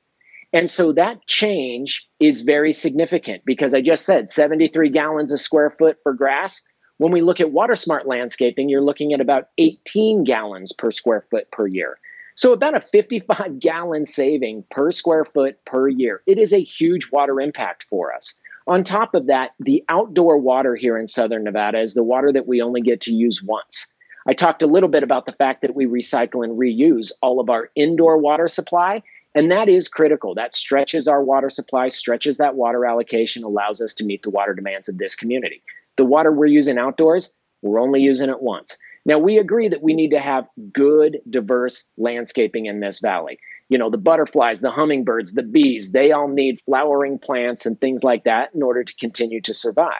And 0.52 0.68
so 0.68 0.92
that 0.92 1.26
change 1.26 2.06
is 2.18 2.40
very 2.40 2.72
significant 2.72 3.44
because 3.44 3.72
I 3.72 3.80
just 3.80 4.04
said 4.04 4.28
73 4.28 4.88
gallons 4.90 5.32
a 5.32 5.38
square 5.38 5.70
foot 5.70 5.98
for 6.02 6.12
grass. 6.12 6.62
When 6.98 7.12
we 7.12 7.22
look 7.22 7.40
at 7.40 7.52
water 7.52 7.76
smart 7.76 8.06
landscaping, 8.06 8.68
you're 8.68 8.82
looking 8.82 9.12
at 9.12 9.20
about 9.20 9.48
18 9.58 10.24
gallons 10.24 10.72
per 10.72 10.90
square 10.90 11.24
foot 11.30 11.50
per 11.52 11.66
year. 11.66 11.98
So 12.34 12.52
about 12.52 12.76
a 12.76 12.80
55 12.80 13.58
gallon 13.60 14.04
saving 14.04 14.64
per 14.70 14.90
square 14.92 15.24
foot 15.24 15.64
per 15.66 15.88
year. 15.88 16.22
It 16.26 16.38
is 16.38 16.52
a 16.52 16.62
huge 16.62 17.10
water 17.12 17.40
impact 17.40 17.84
for 17.88 18.12
us. 18.12 18.40
On 18.66 18.84
top 18.84 19.14
of 19.14 19.26
that, 19.26 19.52
the 19.58 19.84
outdoor 19.88 20.38
water 20.38 20.74
here 20.74 20.98
in 20.98 21.06
Southern 21.06 21.44
Nevada 21.44 21.80
is 21.80 21.94
the 21.94 22.04
water 22.04 22.32
that 22.32 22.46
we 22.46 22.60
only 22.60 22.80
get 22.80 23.00
to 23.02 23.12
use 23.12 23.42
once. 23.42 23.94
I 24.26 24.34
talked 24.34 24.62
a 24.62 24.66
little 24.66 24.88
bit 24.88 25.02
about 25.02 25.26
the 25.26 25.32
fact 25.32 25.62
that 25.62 25.74
we 25.74 25.86
recycle 25.86 26.44
and 26.44 26.58
reuse 26.58 27.10
all 27.22 27.40
of 27.40 27.48
our 27.48 27.70
indoor 27.74 28.18
water 28.18 28.48
supply, 28.48 29.02
and 29.34 29.50
that 29.50 29.68
is 29.68 29.88
critical. 29.88 30.34
That 30.34 30.54
stretches 30.54 31.08
our 31.08 31.22
water 31.22 31.50
supply, 31.50 31.88
stretches 31.88 32.36
that 32.38 32.56
water 32.56 32.84
allocation, 32.84 33.44
allows 33.44 33.80
us 33.80 33.94
to 33.94 34.04
meet 34.04 34.22
the 34.22 34.30
water 34.30 34.54
demands 34.54 34.88
of 34.88 34.98
this 34.98 35.16
community. 35.16 35.62
The 35.96 36.04
water 36.04 36.32
we're 36.32 36.46
using 36.46 36.78
outdoors, 36.78 37.34
we're 37.62 37.80
only 37.80 38.00
using 38.00 38.28
it 38.28 38.42
once. 38.42 38.76
Now, 39.06 39.18
we 39.18 39.38
agree 39.38 39.68
that 39.68 39.82
we 39.82 39.94
need 39.94 40.10
to 40.10 40.20
have 40.20 40.46
good, 40.72 41.18
diverse 41.30 41.90
landscaping 41.96 42.66
in 42.66 42.80
this 42.80 43.00
valley. 43.00 43.38
You 43.70 43.78
know, 43.78 43.88
the 43.88 43.98
butterflies, 43.98 44.60
the 44.60 44.70
hummingbirds, 44.70 45.34
the 45.34 45.42
bees, 45.42 45.92
they 45.92 46.12
all 46.12 46.28
need 46.28 46.60
flowering 46.66 47.18
plants 47.18 47.64
and 47.64 47.80
things 47.80 48.04
like 48.04 48.24
that 48.24 48.50
in 48.54 48.62
order 48.62 48.84
to 48.84 48.94
continue 48.96 49.40
to 49.42 49.54
survive. 49.54 49.94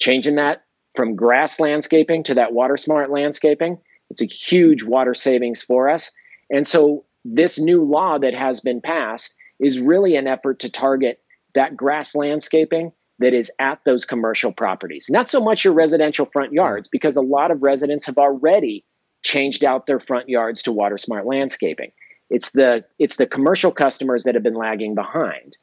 Changing 0.00 0.36
that 0.36 0.62
from 0.94 1.14
grass 1.14 1.60
landscaping 1.60 2.22
to 2.24 2.34
that 2.34 2.52
water 2.52 2.76
smart 2.76 3.10
landscaping, 3.10 3.78
it's 4.10 4.22
a 4.22 4.26
huge 4.26 4.82
water 4.82 5.14
savings 5.14 5.62
for 5.62 5.88
us. 5.88 6.10
And 6.50 6.66
so, 6.66 7.04
this 7.24 7.58
new 7.58 7.84
law 7.84 8.18
that 8.18 8.34
has 8.34 8.60
been 8.60 8.80
passed 8.80 9.34
is 9.60 9.80
really 9.80 10.16
an 10.16 10.26
effort 10.26 10.58
to 10.60 10.70
target 10.70 11.20
that 11.54 11.76
grass 11.76 12.14
landscaping 12.14 12.92
that 13.18 13.34
is 13.34 13.50
at 13.58 13.80
those 13.84 14.04
commercial 14.04 14.52
properties. 14.52 15.08
Not 15.10 15.28
so 15.28 15.42
much 15.42 15.64
your 15.64 15.74
residential 15.74 16.26
front 16.26 16.52
yards, 16.52 16.88
because 16.88 17.16
a 17.16 17.20
lot 17.22 17.50
of 17.50 17.62
residents 17.62 18.06
have 18.06 18.16
already 18.16 18.84
changed 19.24 19.64
out 19.64 19.86
their 19.86 20.00
front 20.00 20.28
yards 20.28 20.62
to 20.62 20.72
water 20.72 20.96
smart 20.96 21.26
landscaping. 21.26 21.90
It's 22.30 22.52
the 22.52 22.84
it's 22.98 23.16
the 23.16 23.26
commercial 23.26 23.72
customers 23.72 24.24
that 24.24 24.34
have 24.34 24.44
been 24.44 24.54
lagging 24.54 24.94
behind. 24.94 25.56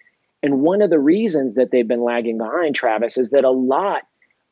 And 0.44 0.62
one 0.62 0.82
of 0.82 0.90
the 0.90 1.00
reasons 1.00 1.56
that 1.56 1.72
they've 1.72 1.88
been 1.88 2.04
lagging 2.04 2.38
behind, 2.38 2.76
Travis, 2.76 3.18
is 3.18 3.32
that 3.32 3.44
a 3.44 3.50
lot 3.50 4.04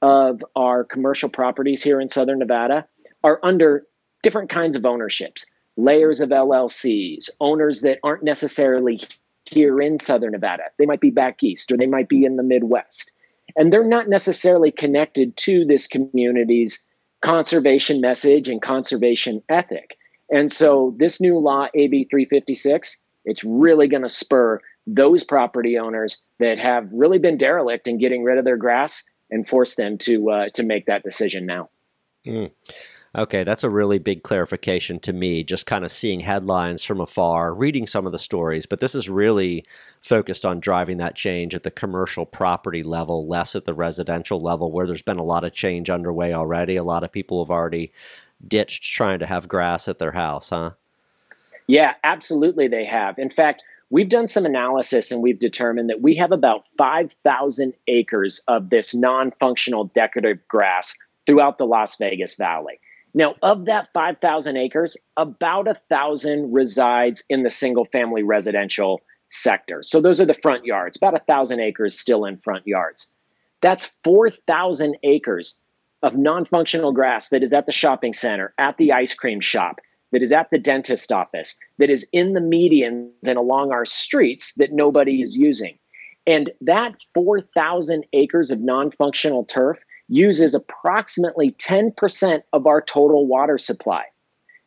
of 0.03 0.43
our 0.57 0.83
commercial 0.83 1.29
properties 1.29 1.81
here 1.81 1.99
in 2.01 2.09
Southern 2.09 2.39
Nevada 2.39 2.85
are 3.23 3.39
under 3.41 3.87
different 4.21 4.49
kinds 4.49 4.75
of 4.75 4.85
ownerships, 4.85 5.51
layers 5.77 6.19
of 6.19 6.29
LLCs, 6.29 7.29
owners 7.39 7.81
that 7.81 7.99
aren't 8.03 8.21
necessarily 8.21 9.01
here 9.45 9.81
in 9.81 9.97
Southern 9.97 10.33
Nevada. 10.33 10.63
They 10.77 10.85
might 10.85 10.99
be 10.99 11.09
back 11.09 11.41
east 11.41 11.71
or 11.71 11.77
they 11.77 11.87
might 11.87 12.09
be 12.09 12.25
in 12.25 12.35
the 12.35 12.43
Midwest. 12.43 13.13
And 13.55 13.71
they're 13.71 13.87
not 13.87 14.09
necessarily 14.09 14.71
connected 14.71 15.37
to 15.37 15.63
this 15.63 15.87
community's 15.87 16.85
conservation 17.21 18.01
message 18.01 18.49
and 18.49 18.61
conservation 18.61 19.41
ethic. 19.47 19.95
And 20.29 20.51
so 20.51 20.95
this 20.97 21.21
new 21.21 21.37
law, 21.39 21.67
AB 21.75 22.07
356, 22.09 23.01
it's 23.23 23.43
really 23.45 23.87
going 23.87 24.03
to 24.03 24.09
spur 24.09 24.59
those 24.85 25.23
property 25.23 25.77
owners 25.77 26.21
that 26.39 26.59
have 26.59 26.89
really 26.91 27.19
been 27.19 27.37
derelict 27.37 27.87
in 27.87 27.99
getting 27.99 28.23
rid 28.23 28.37
of 28.37 28.43
their 28.43 28.57
grass 28.57 29.12
and 29.33 29.49
force 29.49 29.75
them 29.75 29.97
to 29.97 30.29
uh, 30.29 30.49
to 30.53 30.63
make 30.63 30.85
that 30.85 31.03
decision 31.03 31.45
now. 31.45 31.69
Mm. 32.25 32.51
Okay, 33.15 33.43
that's 33.43 33.63
a 33.63 33.69
really 33.69 33.99
big 33.99 34.23
clarification 34.23 34.99
to 35.01 35.13
me, 35.13 35.43
just 35.43 35.67
kind 35.67 35.85
of 35.85 35.91
seeing 35.91 36.19
headlines 36.19 36.83
from 36.83 36.99
afar, 36.99 37.53
reading 37.53 37.85
some 37.85 38.07
of 38.07 38.11
the 38.11 38.17
stories, 38.17 38.65
but 38.65 38.79
this 38.79 38.95
is 38.95 39.07
really 39.07 39.63
focused 40.01 40.47
on 40.47 40.59
driving 40.59 40.97
that 40.97 41.15
change 41.15 41.53
at 41.53 41.61
the 41.61 41.69
commercial 41.69 42.25
property 42.25 42.81
level, 42.81 43.27
less 43.27 43.55
at 43.55 43.65
the 43.65 43.73
residential 43.73 44.41
level, 44.41 44.71
where 44.71 44.87
there's 44.87 45.03
been 45.03 45.19
a 45.19 45.23
lot 45.23 45.43
of 45.43 45.53
change 45.53 45.91
underway 45.91 46.33
already. 46.33 46.75
A 46.75 46.83
lot 46.83 47.03
of 47.03 47.11
people 47.11 47.43
have 47.43 47.51
already 47.51 47.91
ditched 48.47 48.83
trying 48.83 49.19
to 49.19 49.27
have 49.27 49.47
grass 49.47 49.87
at 49.87 49.99
their 49.99 50.13
house, 50.13 50.49
huh? 50.49 50.71
Yeah, 51.67 51.93
absolutely, 52.03 52.67
they 52.67 52.85
have. 52.85 53.19
In 53.19 53.29
fact, 53.29 53.61
we've 53.93 54.09
done 54.09 54.27
some 54.27 54.43
analysis 54.43 55.11
and 55.11 55.21
we've 55.21 55.39
determined 55.39 55.87
that 55.87 56.01
we 56.01 56.15
have 56.15 56.31
about 56.31 56.65
5,000 56.79 57.73
acres 57.87 58.41
of 58.47 58.71
this 58.71 58.95
non 58.95 59.31
functional 59.39 59.85
decorative 59.95 60.39
grass 60.47 60.97
throughout 61.27 61.59
the 61.59 61.65
Las 61.65 61.95
Vegas 61.97 62.35
Valley. 62.35 62.79
Now, 63.13 63.35
of 63.43 63.65
that 63.65 63.89
5,000 63.93 64.57
acres, 64.57 64.97
about 65.15 65.67
a 65.67 65.75
thousand 65.89 66.51
resides 66.51 67.23
in 67.29 67.43
the 67.43 67.51
single 67.51 67.85
family 67.85 68.23
residential 68.23 68.99
sector. 69.29 69.83
So 69.83 70.01
those 70.01 70.19
are 70.19 70.25
the 70.25 70.33
front 70.33 70.65
yards, 70.65 70.97
about 70.97 71.15
a 71.15 71.23
thousand 71.25 71.59
acres 71.59 71.97
still 71.97 72.25
in 72.25 72.37
front 72.37 72.65
yards. 72.65 73.11
That's 73.61 73.91
4,000 74.03 74.97
acres 75.03 75.61
of 76.01 76.17
non 76.17 76.45
functional 76.45 76.93
grass 76.93 77.29
that 77.29 77.43
is 77.43 77.53
at 77.53 77.67
the 77.67 77.71
shopping 77.71 78.13
center, 78.13 78.55
at 78.57 78.77
the 78.77 78.91
ice 78.91 79.13
cream 79.13 79.39
shop, 79.39 79.79
that 80.13 80.21
is 80.21 80.31
at 80.31 80.49
the 80.51 80.59
dentist 80.59 81.11
office, 81.11 81.59
that 81.79 81.89
is 81.89 82.07
in 82.13 82.33
the 82.33 82.39
medians 82.39 83.09
and 83.27 83.37
along 83.37 83.71
our 83.71 83.85
streets 83.85 84.53
that 84.53 84.71
nobody 84.71 85.21
is 85.21 85.35
using. 85.35 85.77
And 86.25 86.51
that 86.61 86.95
4,000 87.13 88.05
acres 88.13 88.51
of 88.51 88.61
non 88.61 88.91
functional 88.91 89.43
turf 89.43 89.77
uses 90.07 90.53
approximately 90.53 91.51
10% 91.51 92.43
of 92.53 92.67
our 92.67 92.81
total 92.81 93.27
water 93.27 93.57
supply. 93.57 94.03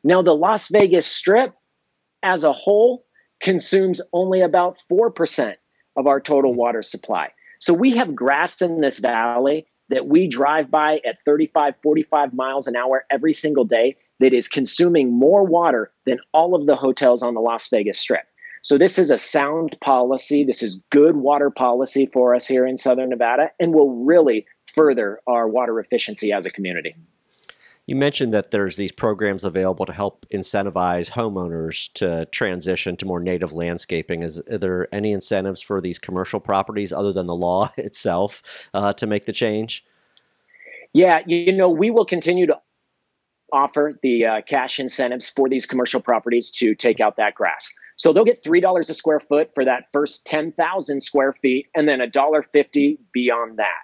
Now, 0.05 0.21
the 0.21 0.35
Las 0.35 0.69
Vegas 0.69 1.07
Strip 1.07 1.55
as 2.23 2.45
a 2.45 2.53
whole 2.53 3.07
consumes 3.41 4.01
only 4.13 4.41
about 4.41 4.79
4% 4.91 5.55
of 5.97 6.07
our 6.07 6.21
total 6.21 6.51
mm-hmm. 6.51 6.61
water 6.61 6.83
supply. 6.83 7.31
So 7.61 7.73
we 7.73 7.97
have 7.97 8.15
grass 8.15 8.61
in 8.61 8.81
this 8.81 8.99
valley 8.99 9.67
that 9.89 10.09
we 10.09 10.27
drive 10.27 10.71
by 10.71 11.01
at 11.07 11.19
35, 11.25 11.75
45 11.83 12.35
miles 12.35 12.67
an 12.67 12.77
hour 12.77 13.05
every 13.11 13.33
single 13.33 13.65
day 13.65 13.97
that 14.21 14.33
is 14.33 14.49
consuming 14.49 15.13
more 15.13 15.45
water 15.45 15.91
than 16.05 16.19
all 16.33 16.55
of 16.55 16.67
the 16.67 16.77
hotels 16.77 17.23
on 17.23 17.35
the 17.35 17.41
Las 17.41 17.69
Vegas 17.69 17.99
Strip. 17.99 18.27
So 18.63 18.79
this 18.79 18.99
is 18.99 19.11
a 19.11 19.19
sound 19.19 19.77
policy. 19.81 20.43
This 20.43 20.63
is 20.63 20.83
good 20.91 21.17
water 21.17 21.51
policy 21.51 22.07
for 22.07 22.35
us 22.35 22.47
here 22.47 22.67
in 22.67 22.79
Southern 22.79 23.11
Nevada 23.11 23.51
and 23.61 23.73
will 23.73 24.05
really 24.05 24.47
further 24.75 25.21
our 25.27 25.49
water 25.49 25.79
efficiency 25.79 26.33
as 26.33 26.47
a 26.47 26.51
community. 26.51 26.95
You 27.87 27.95
mentioned 27.95 28.33
that 28.33 28.51
there's 28.51 28.77
these 28.77 28.91
programs 28.91 29.45
available 29.45 29.87
to 29.87 29.93
help 29.93 30.27
incentivize 30.35 31.13
homeowners 31.13 31.93
to 31.93 32.27
transition 32.27 32.97
to 32.97 33.07
more 33.07 33.21
native 33.21 33.53
landscaping. 33.53 34.25
Is 34.25 34.41
are 34.51 34.59
there 34.59 34.93
any 34.93 35.13
incentives 35.13 35.61
for 35.61 35.81
these 35.81 36.01
commercial 36.01 36.41
properties 36.41 36.93
other 36.93 37.13
than 37.13 37.27
the 37.27 37.35
law 37.37 37.71
itself 37.77 38.43
uh, 38.75 38.93
to 38.95 39.07
make 39.07 39.27
the 39.27 39.33
change? 39.33 39.85
Yeah, 40.93 41.21
you 41.27 41.53
know, 41.53 41.69
we 41.69 41.91
will 41.91 42.07
continue 42.07 42.47
to 42.47 42.59
offer 43.53 43.99
the 44.03 44.27
uh, 44.27 44.41
cash 44.43 44.79
incentives 44.79 45.29
for 45.29 45.49
these 45.49 45.67
commercial 45.67 46.01
properties 46.01 46.51
to 46.51 46.75
take 46.75 47.01
out 47.01 47.17
that 47.17 47.35
grass. 47.35 47.73
So 47.97 48.13
they'll 48.13 48.25
get 48.25 48.43
three 48.43 48.61
dollars 48.61 48.91
a 48.91 48.95
square 48.95 49.21
foot 49.21 49.51
for 49.55 49.65
that 49.65 49.85
first 49.93 50.27
ten 50.27 50.53
thousand 50.53 51.03
square 51.03 51.33
feet, 51.33 51.67
and 51.75 51.89
then 51.89 52.01
a 52.01 52.07
dollar 52.07 52.43
fifty 52.43 52.99
beyond 53.13 53.59
that. 53.59 53.83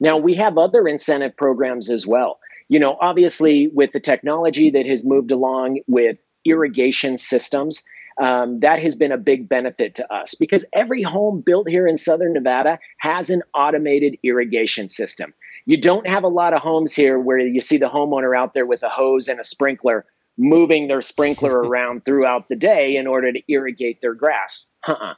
Now, 0.00 0.16
we 0.16 0.34
have 0.34 0.58
other 0.58 0.88
incentive 0.88 1.36
programs 1.36 1.88
as 1.88 2.06
well. 2.06 2.38
You 2.68 2.78
know, 2.80 2.96
obviously, 3.00 3.68
with 3.68 3.92
the 3.92 4.00
technology 4.00 4.70
that 4.70 4.86
has 4.86 5.04
moved 5.04 5.30
along 5.30 5.80
with 5.86 6.16
irrigation 6.44 7.16
systems, 7.16 7.82
um, 8.20 8.60
that 8.60 8.78
has 8.78 8.96
been 8.96 9.12
a 9.12 9.18
big 9.18 9.48
benefit 9.48 9.94
to 9.96 10.14
us 10.14 10.34
because 10.34 10.64
every 10.72 11.02
home 11.02 11.42
built 11.44 11.68
here 11.68 11.86
in 11.86 11.96
Southern 11.96 12.32
Nevada 12.32 12.78
has 12.98 13.30
an 13.30 13.42
automated 13.54 14.16
irrigation 14.22 14.88
system. 14.88 15.34
You 15.66 15.80
don't 15.80 16.06
have 16.06 16.24
a 16.24 16.28
lot 16.28 16.52
of 16.52 16.60
homes 16.60 16.94
here 16.94 17.18
where 17.18 17.38
you 17.38 17.60
see 17.60 17.78
the 17.78 17.88
homeowner 17.88 18.36
out 18.36 18.54
there 18.54 18.66
with 18.66 18.82
a 18.82 18.88
hose 18.88 19.28
and 19.28 19.40
a 19.40 19.44
sprinkler 19.44 20.04
moving 20.36 20.88
their 20.88 21.02
sprinkler 21.02 21.58
around 21.64 22.04
throughout 22.04 22.48
the 22.48 22.56
day 22.56 22.96
in 22.96 23.06
order 23.06 23.32
to 23.32 23.40
irrigate 23.48 24.00
their 24.00 24.14
grass. 24.14 24.70
Uh-uh 24.86 25.14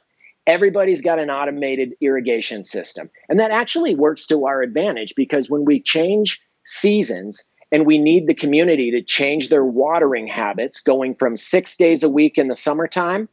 everybody's 0.47 1.01
got 1.01 1.19
an 1.19 1.29
automated 1.29 1.93
irrigation 2.01 2.63
system. 2.63 3.09
And 3.29 3.39
that 3.39 3.51
actually 3.51 3.93
works 3.93 4.25
to 4.27 4.45
our 4.45 4.61
advantage 4.63 5.13
because 5.15 5.49
when 5.49 5.65
we 5.65 5.81
change 5.81 6.41
seasons 6.65 7.47
and 7.71 7.85
we 7.85 7.97
need 7.97 8.27
the 8.27 8.33
community 8.33 8.89
to 8.91 9.03
change 9.03 9.49
their 9.49 9.65
watering 9.65 10.25
habits, 10.25 10.79
going 10.79 11.15
from 11.15 11.35
six 11.35 11.75
days 11.75 12.01
a 12.01 12.09
week 12.09 12.37
in 12.37 12.47
the 12.47 12.55
summertime 12.55 13.27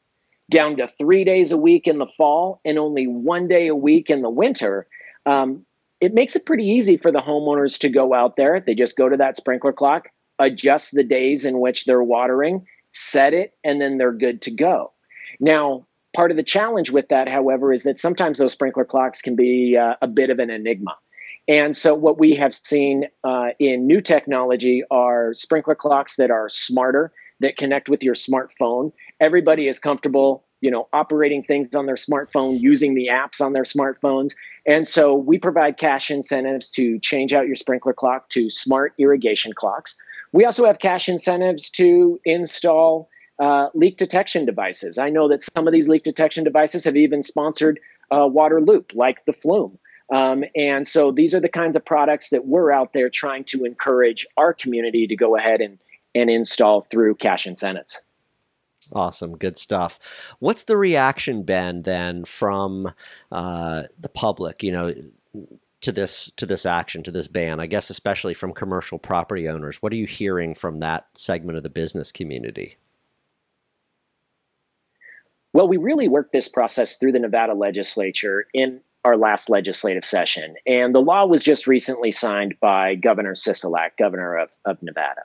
down 0.50 0.76
to 0.76 0.88
three 0.88 1.24
days 1.24 1.52
a 1.52 1.56
week 1.56 1.86
in 1.86 1.98
the 1.98 2.06
fall 2.06 2.60
and 2.64 2.78
only 2.78 3.06
one 3.06 3.48
day 3.48 3.68
a 3.68 3.76
week 3.76 4.10
in 4.10 4.20
the 4.20 4.28
winter, 4.28 4.86
um, 5.24 5.64
it 6.04 6.12
makes 6.12 6.36
it 6.36 6.44
pretty 6.44 6.64
easy 6.64 6.98
for 6.98 7.10
the 7.10 7.20
homeowners 7.20 7.78
to 7.78 7.88
go 7.88 8.12
out 8.12 8.36
there. 8.36 8.60
They 8.60 8.74
just 8.74 8.98
go 8.98 9.08
to 9.08 9.16
that 9.16 9.38
sprinkler 9.38 9.72
clock, 9.72 10.08
adjust 10.38 10.94
the 10.94 11.02
days 11.02 11.46
in 11.46 11.60
which 11.60 11.86
they're 11.86 12.02
watering, 12.02 12.66
set 12.92 13.32
it, 13.32 13.54
and 13.64 13.80
then 13.80 13.96
they're 13.96 14.12
good 14.12 14.42
to 14.42 14.50
go. 14.50 14.92
Now, 15.40 15.86
part 16.14 16.30
of 16.30 16.36
the 16.36 16.42
challenge 16.42 16.90
with 16.90 17.08
that, 17.08 17.26
however, 17.26 17.72
is 17.72 17.84
that 17.84 17.98
sometimes 17.98 18.36
those 18.36 18.52
sprinkler 18.52 18.84
clocks 18.84 19.22
can 19.22 19.34
be 19.34 19.78
uh, 19.78 19.94
a 20.02 20.06
bit 20.06 20.28
of 20.28 20.38
an 20.38 20.50
enigma. 20.50 20.94
And 21.48 21.74
so, 21.74 21.94
what 21.94 22.18
we 22.18 22.34
have 22.34 22.54
seen 22.54 23.06
uh, 23.24 23.50
in 23.58 23.86
new 23.86 24.02
technology 24.02 24.82
are 24.90 25.32
sprinkler 25.32 25.74
clocks 25.74 26.16
that 26.16 26.30
are 26.30 26.50
smarter, 26.50 27.12
that 27.40 27.56
connect 27.56 27.88
with 27.88 28.02
your 28.02 28.14
smartphone. 28.14 28.92
Everybody 29.20 29.68
is 29.68 29.78
comfortable, 29.78 30.44
you 30.60 30.70
know, 30.70 30.86
operating 30.92 31.42
things 31.42 31.74
on 31.74 31.86
their 31.86 31.96
smartphone, 31.96 32.60
using 32.60 32.94
the 32.94 33.08
apps 33.10 33.40
on 33.40 33.54
their 33.54 33.64
smartphones. 33.64 34.34
And 34.66 34.88
so, 34.88 35.14
we 35.14 35.38
provide 35.38 35.76
cash 35.76 36.10
incentives 36.10 36.70
to 36.70 36.98
change 37.00 37.32
out 37.32 37.46
your 37.46 37.56
sprinkler 37.56 37.92
clock 37.92 38.28
to 38.30 38.48
smart 38.48 38.94
irrigation 38.98 39.52
clocks. 39.52 39.96
We 40.32 40.44
also 40.44 40.64
have 40.64 40.78
cash 40.78 41.08
incentives 41.08 41.70
to 41.70 42.18
install 42.24 43.08
uh, 43.38 43.68
leak 43.74 43.98
detection 43.98 44.46
devices. 44.46 44.98
I 44.98 45.10
know 45.10 45.28
that 45.28 45.42
some 45.54 45.66
of 45.66 45.72
these 45.72 45.88
leak 45.88 46.02
detection 46.02 46.44
devices 46.44 46.84
have 46.84 46.96
even 46.96 47.22
sponsored 47.22 47.80
uh, 48.10 48.26
water 48.26 48.60
loop, 48.60 48.92
like 48.94 49.24
the 49.24 49.32
Flume. 49.32 49.78
Um, 50.12 50.44
and 50.54 50.86
so 50.86 51.10
these 51.10 51.34
are 51.34 51.40
the 51.40 51.48
kinds 51.48 51.76
of 51.76 51.84
products 51.84 52.30
that 52.30 52.46
we're 52.46 52.70
out 52.70 52.92
there 52.92 53.08
trying 53.08 53.44
to 53.44 53.64
encourage 53.64 54.26
our 54.36 54.52
community 54.52 55.06
to 55.06 55.16
go 55.16 55.36
ahead 55.36 55.60
and, 55.60 55.78
and 56.14 56.30
install 56.30 56.82
through 56.90 57.16
cash 57.16 57.46
incentives. 57.46 58.02
Awesome, 58.94 59.36
good 59.36 59.56
stuff. 59.56 59.98
What's 60.38 60.64
the 60.64 60.76
reaction 60.76 61.42
been 61.42 61.82
then 61.82 62.24
from 62.24 62.92
uh, 63.32 63.84
the 63.98 64.08
public? 64.08 64.62
You 64.62 64.72
know, 64.72 64.94
to 65.80 65.92
this 65.92 66.30
to 66.36 66.46
this 66.46 66.64
action 66.64 67.02
to 67.02 67.10
this 67.10 67.28
ban. 67.28 67.60
I 67.60 67.66
guess 67.66 67.90
especially 67.90 68.34
from 68.34 68.52
commercial 68.52 68.98
property 68.98 69.48
owners. 69.48 69.82
What 69.82 69.92
are 69.92 69.96
you 69.96 70.06
hearing 70.06 70.54
from 70.54 70.80
that 70.80 71.06
segment 71.14 71.56
of 71.56 71.62
the 71.62 71.70
business 71.70 72.10
community? 72.10 72.76
Well, 75.52 75.68
we 75.68 75.76
really 75.76 76.08
worked 76.08 76.32
this 76.32 76.48
process 76.48 76.96
through 76.96 77.12
the 77.12 77.20
Nevada 77.20 77.54
legislature 77.54 78.46
in 78.54 78.80
our 79.04 79.16
last 79.16 79.50
legislative 79.50 80.04
session. 80.04 80.56
And 80.66 80.94
the 80.94 81.00
law 81.00 81.26
was 81.26 81.44
just 81.44 81.66
recently 81.66 82.10
signed 82.10 82.54
by 82.60 82.94
Governor 82.96 83.34
Sisolak, 83.34 83.90
governor 83.98 84.36
of, 84.36 84.48
of 84.64 84.82
Nevada. 84.82 85.22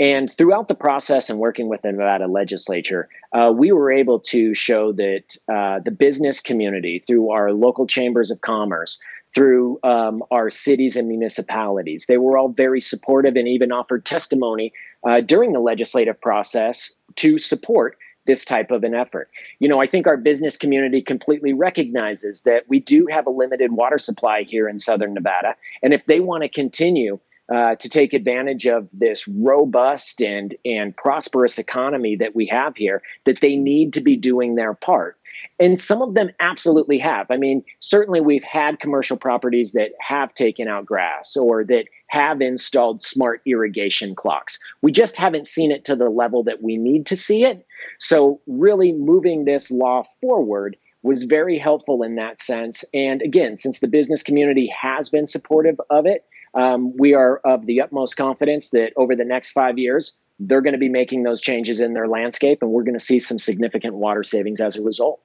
And 0.00 0.32
throughout 0.32 0.68
the 0.68 0.74
process 0.74 1.28
and 1.28 1.38
working 1.38 1.68
with 1.68 1.82
the 1.82 1.92
Nevada 1.92 2.26
legislature, 2.26 3.10
uh, 3.32 3.52
we 3.54 3.70
were 3.70 3.92
able 3.92 4.18
to 4.20 4.54
show 4.54 4.92
that 4.92 5.36
uh, 5.46 5.80
the 5.80 5.90
business 5.90 6.40
community, 6.40 7.04
through 7.06 7.30
our 7.30 7.52
local 7.52 7.86
chambers 7.86 8.30
of 8.30 8.40
commerce, 8.40 8.98
through 9.34 9.78
um, 9.84 10.24
our 10.30 10.48
cities 10.48 10.96
and 10.96 11.06
municipalities, 11.06 12.06
they 12.06 12.16
were 12.16 12.38
all 12.38 12.48
very 12.48 12.80
supportive 12.80 13.36
and 13.36 13.46
even 13.46 13.70
offered 13.72 14.06
testimony 14.06 14.72
uh, 15.06 15.20
during 15.20 15.52
the 15.52 15.60
legislative 15.60 16.18
process 16.18 16.98
to 17.16 17.38
support 17.38 17.98
this 18.26 18.44
type 18.44 18.70
of 18.70 18.84
an 18.84 18.94
effort. 18.94 19.30
You 19.58 19.68
know, 19.68 19.80
I 19.80 19.86
think 19.86 20.06
our 20.06 20.16
business 20.16 20.56
community 20.56 21.02
completely 21.02 21.52
recognizes 21.52 22.42
that 22.42 22.64
we 22.68 22.80
do 22.80 23.06
have 23.10 23.26
a 23.26 23.30
limited 23.30 23.72
water 23.72 23.98
supply 23.98 24.42
here 24.42 24.68
in 24.68 24.78
Southern 24.78 25.14
Nevada. 25.14 25.56
And 25.82 25.92
if 25.92 26.06
they 26.06 26.20
want 26.20 26.42
to 26.42 26.48
continue 26.48 27.18
uh, 27.50 27.74
to 27.76 27.88
take 27.88 28.14
advantage 28.14 28.66
of 28.66 28.88
this 28.92 29.26
robust 29.26 30.22
and, 30.22 30.54
and 30.64 30.96
prosperous 30.96 31.58
economy 31.58 32.16
that 32.16 32.34
we 32.34 32.46
have 32.46 32.76
here, 32.76 33.02
that 33.24 33.40
they 33.40 33.56
need 33.56 33.92
to 33.92 34.00
be 34.00 34.16
doing 34.16 34.54
their 34.54 34.74
part. 34.74 35.16
And 35.58 35.78
some 35.78 36.00
of 36.00 36.14
them 36.14 36.30
absolutely 36.40 36.98
have. 36.98 37.26
I 37.30 37.36
mean, 37.36 37.62
certainly 37.80 38.20
we've 38.20 38.44
had 38.44 38.80
commercial 38.80 39.16
properties 39.16 39.72
that 39.72 39.90
have 40.00 40.34
taken 40.34 40.68
out 40.68 40.86
grass 40.86 41.36
or 41.36 41.64
that 41.64 41.84
have 42.08 42.40
installed 42.40 43.02
smart 43.02 43.42
irrigation 43.46 44.14
clocks. 44.14 44.58
We 44.82 44.90
just 44.90 45.16
haven't 45.16 45.46
seen 45.46 45.70
it 45.70 45.84
to 45.84 45.96
the 45.96 46.08
level 46.08 46.42
that 46.44 46.62
we 46.62 46.76
need 46.76 47.04
to 47.06 47.16
see 47.16 47.44
it. 47.44 47.66
So, 47.98 48.40
really 48.46 48.92
moving 48.92 49.44
this 49.44 49.70
law 49.70 50.04
forward 50.20 50.76
was 51.02 51.24
very 51.24 51.58
helpful 51.58 52.02
in 52.02 52.16
that 52.16 52.38
sense. 52.38 52.84
And 52.92 53.22
again, 53.22 53.56
since 53.56 53.80
the 53.80 53.88
business 53.88 54.22
community 54.22 54.70
has 54.78 55.08
been 55.08 55.26
supportive 55.26 55.80
of 55.88 56.06
it, 56.06 56.24
um, 56.54 56.96
we 56.96 57.14
are 57.14 57.38
of 57.38 57.66
the 57.66 57.80
utmost 57.80 58.16
confidence 58.16 58.70
that 58.70 58.92
over 58.96 59.14
the 59.14 59.24
next 59.24 59.52
five 59.52 59.78
years, 59.78 60.20
they're 60.38 60.62
going 60.62 60.72
to 60.72 60.78
be 60.78 60.88
making 60.88 61.22
those 61.22 61.40
changes 61.40 61.80
in 61.80 61.94
their 61.94 62.08
landscape, 62.08 62.62
and 62.62 62.70
we're 62.70 62.82
going 62.82 62.96
to 62.96 63.02
see 63.02 63.20
some 63.20 63.38
significant 63.38 63.94
water 63.94 64.24
savings 64.24 64.60
as 64.60 64.76
a 64.76 64.82
result. 64.82 65.20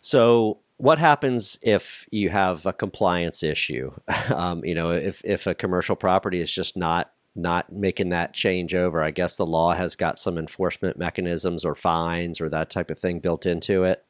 So, 0.00 0.58
what 0.78 0.98
happens 0.98 1.58
if 1.60 2.06
you 2.10 2.30
have 2.30 2.64
a 2.66 2.72
compliance 2.72 3.42
issue? 3.42 3.92
Um, 4.28 4.62
you 4.62 4.74
know, 4.74 4.90
if 4.90 5.22
if 5.24 5.46
a 5.46 5.54
commercial 5.54 5.96
property 5.96 6.40
is 6.40 6.52
just 6.52 6.76
not 6.76 7.12
not 7.34 7.72
making 7.72 8.10
that 8.10 8.34
change 8.34 8.74
over, 8.74 9.02
I 9.02 9.10
guess 9.10 9.36
the 9.36 9.46
law 9.46 9.72
has 9.72 9.96
got 9.96 10.18
some 10.18 10.36
enforcement 10.36 10.98
mechanisms 10.98 11.64
or 11.64 11.74
fines 11.74 12.40
or 12.40 12.48
that 12.50 12.68
type 12.68 12.90
of 12.90 12.98
thing 12.98 13.20
built 13.20 13.46
into 13.46 13.84
it. 13.84 14.04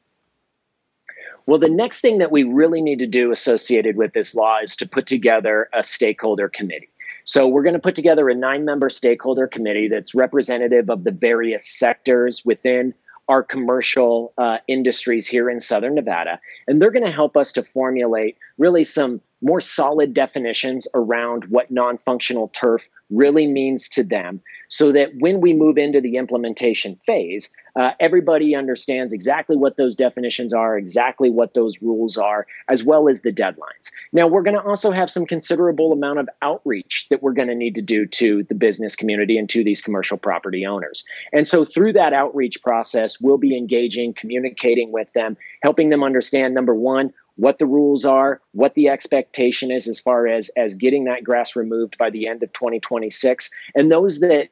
Well, 1.49 1.59
the 1.59 1.71
next 1.71 2.03
thing 2.03 2.19
that 2.19 2.31
we 2.31 2.43
really 2.43 2.83
need 2.83 2.99
to 2.99 3.07
do 3.07 3.33
associated 3.33 3.97
with 3.97 4.13
this 4.13 4.35
law 4.35 4.59
is 4.63 4.77
to 4.77 4.87
put 4.87 5.07
together 5.07 5.71
a 5.73 5.83
stakeholder 5.83 6.47
committee. 6.47 6.91
So, 7.25 7.49
we're 7.49 7.63
going 7.63 7.73
to 7.73 7.81
put 7.81 7.95
together 7.95 8.29
a 8.29 8.35
nine 8.35 8.67
member 8.67 8.91
stakeholder 8.91 9.47
committee 9.47 9.89
that's 9.89 10.15
representative 10.15 10.91
of 10.91 11.05
the 11.05 11.11
various 11.11 11.67
sectors 11.67 12.45
within 12.45 12.93
our 13.29 13.43
commercial 13.43 14.35
uh, 14.37 14.59
industries 14.69 15.27
here 15.27 15.49
in 15.49 15.59
Southern 15.59 15.95
Nevada. 15.95 16.39
And 16.67 16.83
they're 16.83 16.91
going 16.91 17.07
to 17.07 17.11
help 17.11 17.35
us 17.35 17.51
to 17.53 17.63
formulate 17.63 18.37
really 18.59 18.85
some 18.85 19.23
more 19.41 19.63
solid 19.63 20.13
definitions 20.13 20.87
around 20.93 21.47
what 21.47 21.71
non 21.71 21.97
functional 21.97 22.49
turf 22.49 22.87
really 23.11 23.47
means 23.47 23.89
to 23.89 24.03
them 24.03 24.41
so 24.69 24.93
that 24.93 25.11
when 25.19 25.41
we 25.41 25.55
move 25.55 25.79
into 25.79 26.01
the 26.01 26.17
implementation 26.17 26.99
phase, 27.07 27.51
uh, 27.77 27.93
everybody 28.01 28.55
understands 28.55 29.13
exactly 29.13 29.57
what 29.57 29.77
those 29.77 29.97
definitions 29.97 30.53
are, 30.53 30.77
exactly 30.77 31.31
what 31.31 31.55
those 31.55 31.81
rules 31.81 32.19
are, 32.19 32.47
as 32.69 32.85
well 32.85 33.09
as 33.09 33.23
the 33.23 33.33
deadlines. 33.33 33.91
Now, 34.13 34.27
we're 34.27 34.43
going 34.43 34.57
to 34.57 34.63
also 34.63 34.91
have 34.91 35.11
some 35.11 35.25
considerable 35.27 35.93
amount 35.93 36.19
of 36.19 36.29
outreach 36.43 37.07
that 37.11 37.23
we're 37.23 37.33
going 37.33 37.49
to 37.49 37.55
need 37.55 37.75
to 37.77 37.83
do 37.83 38.05
to 38.07 38.43
the 38.45 38.55
business 38.55 38.97
community 38.97 39.39
and 39.39 39.49
to 39.51 39.65
these 39.65 39.81
commercial 39.81 40.19
property 40.19 40.67
owners. 40.67 41.05
And 41.33 41.47
so, 41.47 41.65
through 41.65 41.93
that 41.95 42.13
outreach 42.13 42.63
process, 42.63 43.21
we'll 43.21 43.39
be 43.39 43.57
engaging, 43.57 44.13
communicating 44.13 44.93
with 44.93 45.13
them, 45.15 45.37
helping 45.63 45.89
them 45.89 46.03
understand 46.03 46.55
number 46.55 46.75
one, 46.75 47.13
what 47.39 47.59
the 47.59 47.67
rules 47.67 48.05
are, 48.05 48.41
what 48.53 48.75
the 48.75 48.89
expectation 48.89 49.71
is 49.71 49.87
as 49.87 49.99
far 49.99 50.27
as 50.27 50.51
as 50.57 50.75
getting 50.75 51.05
that 51.05 51.23
grass 51.23 51.55
removed 51.55 51.97
by 51.97 52.11
the 52.11 52.27
end 52.27 52.43
of 52.43 52.53
2026, 52.53 53.51
and 53.75 53.91
those 53.91 54.21
that 54.21 54.49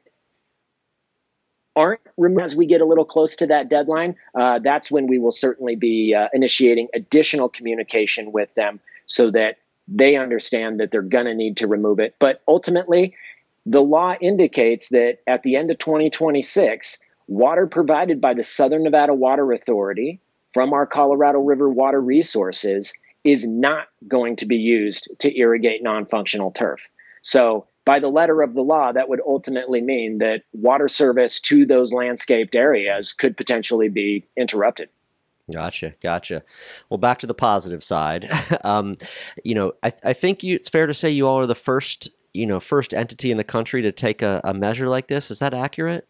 aren't 1.75 2.01
removed 2.17 2.43
as 2.43 2.55
we 2.55 2.65
get 2.65 2.81
a 2.81 2.85
little 2.85 3.05
close 3.05 3.35
to 3.35 3.45
that 3.45 3.69
deadline, 3.69 4.15
uh, 4.35 4.57
that's 4.59 4.89
when 4.89 5.05
we 5.05 5.19
will 5.19 5.31
certainly 5.31 5.75
be 5.75 6.15
uh, 6.15 6.27
initiating 6.33 6.87
additional 6.95 7.49
communication 7.49 8.31
with 8.31 8.51
them 8.55 8.79
so 9.05 9.29
that 9.29 9.57
they 9.87 10.15
understand 10.15 10.79
that 10.79 10.91
they're 10.91 11.01
going 11.01 11.25
to 11.25 11.35
need 11.35 11.55
to 11.57 11.67
remove 11.67 11.99
it. 11.99 12.15
But 12.19 12.41
ultimately, 12.47 13.13
the 13.65 13.81
law 13.81 14.15
indicates 14.21 14.89
that 14.89 15.19
at 15.27 15.43
the 15.43 15.55
end 15.55 15.69
of 15.69 15.77
2026, 15.77 17.05
water 17.27 17.67
provided 17.67 18.19
by 18.21 18.33
the 18.33 18.43
Southern 18.43 18.83
Nevada 18.83 19.13
Water 19.13 19.51
Authority 19.51 20.19
from 20.53 20.73
our 20.73 20.85
Colorado 20.85 21.39
River 21.39 21.69
water 21.69 22.01
resources 22.01 22.93
is 23.23 23.47
not 23.47 23.87
going 24.07 24.35
to 24.37 24.45
be 24.45 24.55
used 24.55 25.09
to 25.19 25.37
irrigate 25.37 25.83
non 25.83 26.05
functional 26.05 26.51
turf. 26.51 26.89
So, 27.21 27.67
by 27.85 27.99
the 27.99 28.09
letter 28.09 28.41
of 28.41 28.53
the 28.53 28.61
law, 28.61 28.91
that 28.91 29.07
would 29.07 29.21
ultimately 29.25 29.79
mean 29.79 30.17
that 30.17 30.43
water 30.51 30.89
service 30.89 31.39
to 31.41 31.65
those 31.65 31.93
landscaped 31.93 32.55
areas 32.55 33.13
could 33.13 33.37
potentially 33.37 33.87
be 33.87 34.25
interrupted. 34.35 34.89
Gotcha, 35.51 35.93
gotcha. 36.01 36.43
Well, 36.89 36.97
back 36.97 37.19
to 37.19 37.27
the 37.27 37.33
positive 37.33 37.83
side. 37.83 38.29
um, 38.65 38.97
you 39.43 39.55
know, 39.55 39.73
I, 39.83 39.93
I 40.03 40.13
think 40.13 40.43
you, 40.43 40.55
it's 40.55 40.67
fair 40.67 40.85
to 40.87 40.93
say 40.93 41.09
you 41.09 41.27
all 41.27 41.39
are 41.39 41.45
the 41.45 41.55
first, 41.55 42.09
you 42.33 42.45
know, 42.45 42.59
first 42.59 42.93
entity 42.93 43.31
in 43.31 43.37
the 43.37 43.45
country 43.45 43.81
to 43.81 43.93
take 43.93 44.21
a, 44.21 44.41
a 44.43 44.53
measure 44.53 44.89
like 44.89 45.07
this. 45.07 45.31
Is 45.31 45.39
that 45.39 45.53
accurate? 45.53 46.05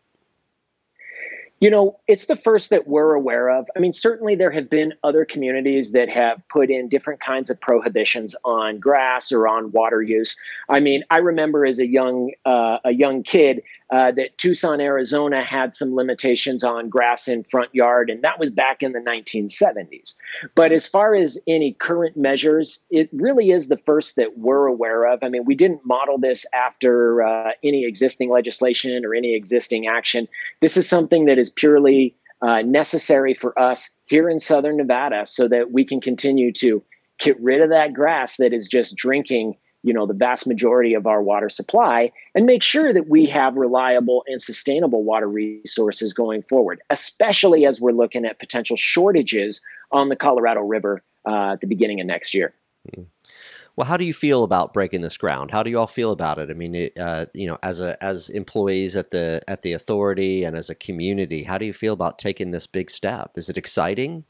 You 1.59 1.71
know, 1.71 1.97
it's 2.07 2.27
the 2.27 2.35
first 2.35 2.69
that 2.69 2.87
we're 2.87 3.13
aware 3.13 3.49
of. 3.49 3.65
I 3.75 3.79
mean, 3.79 3.91
certainly 3.91 4.35
there 4.35 4.51
have 4.51 4.69
been 4.69 4.93
other 5.03 5.25
communities 5.25 5.91
that 5.93 6.07
have 6.07 6.39
put 6.49 6.69
in 6.69 6.87
different 6.87 7.19
kinds 7.19 7.49
of 7.49 7.59
prohibitions 7.59 8.35
on 8.45 8.77
grass 8.79 9.31
or 9.31 9.47
on 9.47 9.71
water 9.71 10.03
use. 10.03 10.39
I 10.69 10.79
mean, 10.79 11.03
I 11.09 11.17
remember 11.17 11.65
as 11.65 11.79
a 11.79 11.87
young 11.87 12.31
uh, 12.45 12.77
a 12.85 12.91
young 12.91 13.23
kid 13.23 13.63
uh, 13.89 14.11
that 14.11 14.37
Tucson, 14.37 14.81
Arizona 14.81 15.43
had 15.43 15.73
some 15.73 15.95
limitations 15.95 16.63
on 16.63 16.89
grass 16.89 17.27
in 17.27 17.43
front 17.45 17.73
yard, 17.73 18.09
and 18.09 18.21
that 18.21 18.37
was 18.37 18.51
back 18.51 18.83
in 18.83 18.91
the 18.91 18.99
1970s. 18.99 20.17
But 20.55 20.71
as 20.71 20.85
far 20.85 21.15
as 21.15 21.41
any 21.47 21.73
current 21.73 22.17
measures, 22.17 22.85
it 22.89 23.09
really 23.13 23.51
is 23.51 23.69
the 23.69 23.77
first 23.77 24.17
that 24.17 24.37
we're 24.37 24.67
aware 24.67 25.05
of. 25.05 25.23
I 25.23 25.29
mean, 25.29 25.45
we 25.45 25.55
didn't 25.55 25.85
model 25.85 26.17
this 26.17 26.45
after 26.53 27.23
uh, 27.23 27.51
any 27.63 27.85
existing 27.85 28.29
legislation 28.29 29.05
or 29.05 29.15
any 29.15 29.35
existing 29.35 29.87
action. 29.87 30.27
This 30.61 30.75
is 30.75 30.87
something 30.87 31.25
that 31.25 31.37
is 31.37 31.49
purely 31.49 32.13
uh, 32.41 32.61
necessary 32.63 33.33
for 33.33 33.57
us 33.57 33.99
here 34.05 34.29
in 34.29 34.39
Southern 34.39 34.77
Nevada 34.77 35.25
so 35.25 35.47
that 35.47 35.71
we 35.71 35.85
can 35.85 36.01
continue 36.01 36.51
to 36.53 36.83
get 37.19 37.39
rid 37.41 37.61
of 37.61 37.69
that 37.69 37.93
grass 37.93 38.37
that 38.37 38.53
is 38.53 38.67
just 38.67 38.95
drinking 38.95 39.55
you 39.87 39.93
know 39.93 40.05
the 40.05 40.13
vast 40.13 40.45
majority 40.45 40.93
of 40.93 41.07
our 41.07 41.21
water 41.21 41.49
supply 41.49 42.11
and 42.35 42.45
make 42.45 42.61
sure 42.61 42.91
that 42.91 43.07
we 43.07 43.25
have 43.25 43.55
reliable 43.55 44.23
and 44.27 44.41
sustainable 44.41 45.03
water 45.03 45.29
resources 45.29 46.13
going 46.13 46.43
forward 46.43 46.81
especially 46.89 47.65
as 47.65 47.79
we're 47.79 47.91
looking 47.91 48.25
at 48.25 48.37
potential 48.37 48.75
shortages 48.75 49.65
on 49.91 50.09
the 50.09 50.15
colorado 50.15 50.61
river 50.61 51.01
uh, 51.27 51.53
at 51.53 51.61
the 51.61 51.67
beginning 51.67 51.99
of 52.01 52.07
next 52.07 52.33
year. 52.33 52.53
Well 53.75 53.85
how 53.85 53.95
do 53.95 54.05
you 54.05 54.13
feel 54.13 54.43
about 54.43 54.73
breaking 54.73 55.01
this 55.01 55.17
ground? 55.17 55.51
How 55.51 55.61
do 55.61 55.69
you 55.69 55.79
all 55.79 55.87
feel 55.87 56.11
about 56.11 56.39
it? 56.39 56.49
I 56.49 56.53
mean 56.53 56.89
uh, 56.99 57.25
you 57.33 57.47
know 57.47 57.57
as 57.63 57.79
a 57.79 58.01
as 58.03 58.29
employees 58.29 58.95
at 58.95 59.11
the 59.11 59.41
at 59.47 59.61
the 59.61 59.73
authority 59.73 60.43
and 60.43 60.55
as 60.55 60.69
a 60.69 60.75
community 60.75 61.43
how 61.43 61.57
do 61.57 61.65
you 61.65 61.73
feel 61.73 61.93
about 61.93 62.19
taking 62.19 62.51
this 62.51 62.67
big 62.67 62.89
step? 62.89 63.31
Is 63.35 63.49
it 63.49 63.57
exciting 63.57 64.25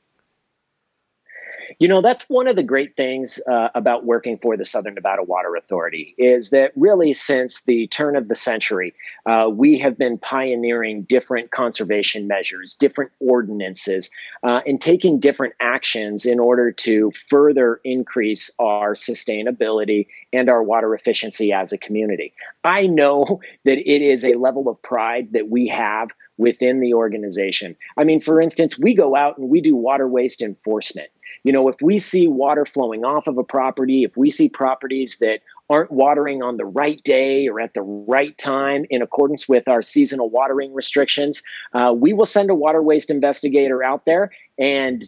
you 1.80 1.88
know, 1.88 2.02
that's 2.02 2.24
one 2.28 2.48
of 2.48 2.56
the 2.56 2.64
great 2.64 2.96
things 2.96 3.40
uh, 3.48 3.70
about 3.76 4.04
working 4.04 4.40
for 4.40 4.58
the 4.58 4.66
Southern 4.66 4.96
Nevada 4.96 5.22
Water 5.22 5.56
Authority 5.56 6.16
is 6.18 6.50
that 6.50 6.72
really 6.76 7.14
since 7.14 7.66
the 7.66 7.86
turn 7.88 8.16
of 8.16 8.30
the 8.30 8.36
century, 8.36 8.96
uh, 9.28 9.48
we 9.52 9.78
have 9.78 9.96
been 9.96 10.18
pioneering 10.18 11.04
different 11.04 11.52
conservation 11.52 12.28
measures, 12.28 12.74
different 12.74 13.12
ordinances, 13.20 14.10
uh, 14.42 14.62
and 14.66 14.82
taking 14.82 15.20
different 15.20 15.54
actions 15.60 16.26
in 16.26 16.40
order 16.40 16.72
to 16.72 17.12
further 17.30 17.80
increase 17.84 18.50
our 18.58 18.96
sustainability 18.96 20.08
and 20.34 20.50
our 20.50 20.64
water 20.64 20.96
efficiency 20.96 21.54
as 21.54 21.72
a 21.72 21.78
community. 21.78 22.34
I 22.64 22.88
know 22.88 23.40
that 23.66 23.78
it 23.78 24.02
is 24.02 24.26
a 24.26 24.34
level 24.34 24.68
of 24.68 24.82
pride 24.82 25.34
that 25.34 25.50
we 25.50 25.68
have 25.68 26.10
within 26.38 26.80
the 26.80 26.94
organization. 26.94 27.76
I 27.98 28.04
mean, 28.04 28.22
for 28.22 28.40
instance, 28.40 28.78
we 28.80 28.94
go 28.96 29.16
out 29.16 29.38
and 29.38 29.50
we 29.50 29.62
do 29.62 29.76
water 29.76 30.08
waste 30.08 30.42
enforcement. 30.42 31.10
You 31.48 31.54
know, 31.54 31.70
if 31.70 31.78
we 31.82 31.98
see 31.98 32.28
water 32.28 32.66
flowing 32.66 33.06
off 33.06 33.26
of 33.26 33.38
a 33.38 33.44
property, 33.44 34.04
if 34.04 34.18
we 34.18 34.30
see 34.30 34.50
properties 34.50 35.20
that 35.20 35.40
aren't 35.70 35.94
watering 35.94 36.44
on 36.44 36.58
the 36.58 36.66
right 36.66 37.02
day 37.06 37.48
or 37.48 37.62
at 37.62 37.74
the 37.74 37.84
right 37.84 38.38
time 38.38 38.86
in 38.90 39.02
accordance 39.02 39.48
with 39.48 39.66
our 39.66 39.82
seasonal 39.82 40.30
watering 40.30 40.74
restrictions, 40.74 41.42
uh, 41.74 41.94
we 41.96 42.12
will 42.12 42.26
send 42.26 42.50
a 42.50 42.54
water 42.54 42.82
waste 42.82 43.10
investigator 43.10 43.82
out 43.82 44.04
there 44.06 44.30
and 44.60 45.06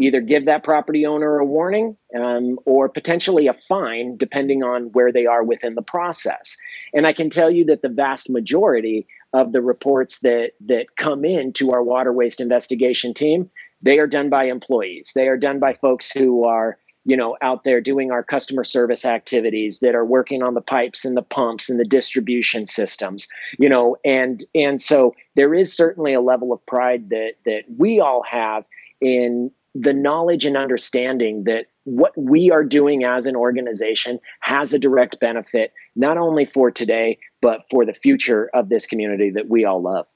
either 0.00 0.20
give 0.20 0.44
that 0.46 0.64
property 0.64 1.06
owner 1.06 1.38
a 1.38 1.44
warning 1.44 1.96
um, 2.18 2.58
or 2.64 2.88
potentially 2.88 3.46
a 3.46 3.54
fine, 3.68 4.16
depending 4.16 4.64
on 4.64 4.86
where 4.86 5.12
they 5.12 5.24
are 5.24 5.44
within 5.44 5.76
the 5.76 5.82
process. 5.82 6.56
And 6.94 7.06
I 7.06 7.12
can 7.12 7.30
tell 7.30 7.48
you 7.48 7.64
that 7.66 7.82
the 7.82 7.88
vast 7.88 8.28
majority 8.28 9.06
of 9.32 9.52
the 9.52 9.62
reports 9.62 10.18
that 10.20 10.50
that 10.66 10.96
come 10.96 11.24
in 11.24 11.52
to 11.52 11.70
our 11.70 11.82
water 11.84 12.12
waste 12.12 12.40
investigation 12.40 13.14
team 13.14 13.48
they 13.86 13.98
are 13.98 14.06
done 14.06 14.28
by 14.28 14.44
employees. 14.44 15.12
They 15.14 15.28
are 15.28 15.36
done 15.36 15.60
by 15.60 15.74
folks 15.74 16.10
who 16.10 16.44
are, 16.44 16.76
you 17.04 17.16
know, 17.16 17.36
out 17.40 17.62
there 17.62 17.80
doing 17.80 18.10
our 18.10 18.24
customer 18.24 18.64
service 18.64 19.04
activities 19.04 19.78
that 19.78 19.94
are 19.94 20.04
working 20.04 20.42
on 20.42 20.54
the 20.54 20.60
pipes 20.60 21.04
and 21.04 21.16
the 21.16 21.22
pumps 21.22 21.70
and 21.70 21.78
the 21.78 21.84
distribution 21.84 22.66
systems, 22.66 23.28
you 23.58 23.68
know, 23.68 23.96
and 24.04 24.44
and 24.54 24.80
so 24.80 25.14
there 25.36 25.54
is 25.54 25.74
certainly 25.74 26.12
a 26.12 26.20
level 26.20 26.52
of 26.52 26.64
pride 26.66 27.10
that 27.10 27.34
that 27.44 27.62
we 27.76 28.00
all 28.00 28.24
have 28.28 28.64
in 29.00 29.52
the 29.74 29.92
knowledge 29.92 30.44
and 30.44 30.56
understanding 30.56 31.44
that 31.44 31.66
what 31.84 32.16
we 32.16 32.50
are 32.50 32.64
doing 32.64 33.04
as 33.04 33.26
an 33.26 33.36
organization 33.36 34.18
has 34.40 34.72
a 34.72 34.78
direct 34.78 35.20
benefit 35.20 35.72
not 35.94 36.16
only 36.16 36.44
for 36.44 36.70
today 36.70 37.18
but 37.42 37.60
for 37.70 37.84
the 37.84 37.92
future 37.92 38.50
of 38.54 38.70
this 38.70 38.86
community 38.86 39.30
that 39.30 39.48
we 39.48 39.64
all 39.64 39.80
love. 39.80 40.06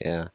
Yeah. 0.00 0.28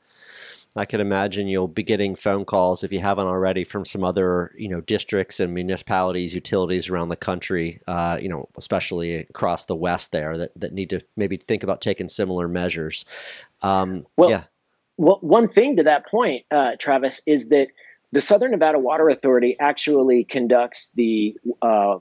I 0.78 0.86
can 0.86 1.02
imagine 1.02 1.48
you'll 1.48 1.68
be 1.68 1.84
getting 1.84 2.16
phone 2.16 2.46
calls 2.46 2.84
if 2.84 2.92
you 2.92 3.00
haven't 3.00 3.28
already 3.28 3.64
from 3.64 3.84
some 3.84 4.04
other, 4.04 4.54
you 4.58 4.70
know, 4.70 4.82
districts 4.82 5.40
and 5.40 5.54
municipalities, 5.54 6.36
utilities 6.36 6.90
around 6.90 7.10
the 7.10 7.16
country, 7.16 7.80
uh, 7.88 8.20
you 8.22 8.30
know, 8.30 8.48
especially 8.58 9.16
across 9.16 9.66
the 9.66 9.76
West 9.76 10.12
there 10.12 10.38
that, 10.38 10.52
that 10.56 10.74
need 10.74 10.90
to 10.92 11.02
maybe 11.16 11.38
think 11.38 11.64
about 11.64 11.82
taking 11.82 12.08
similar 12.08 12.48
measures. 12.48 13.06
Um, 13.62 14.06
well, 14.18 14.30
yeah. 14.30 14.44
Well, 14.98 15.20
one 15.22 15.48
thing 15.48 15.76
to 15.78 15.84
that 15.84 16.08
point, 16.08 16.46
uh, 16.52 16.72
Travis, 16.80 17.22
is 17.28 17.50
that 17.50 17.68
the 18.12 18.22
Southern 18.22 18.52
Nevada 18.52 18.80
Water 18.80 19.10
Authority 19.10 19.56
actually 19.60 20.24
conducts 20.24 20.92
the, 20.94 21.36
uh, 21.62 21.98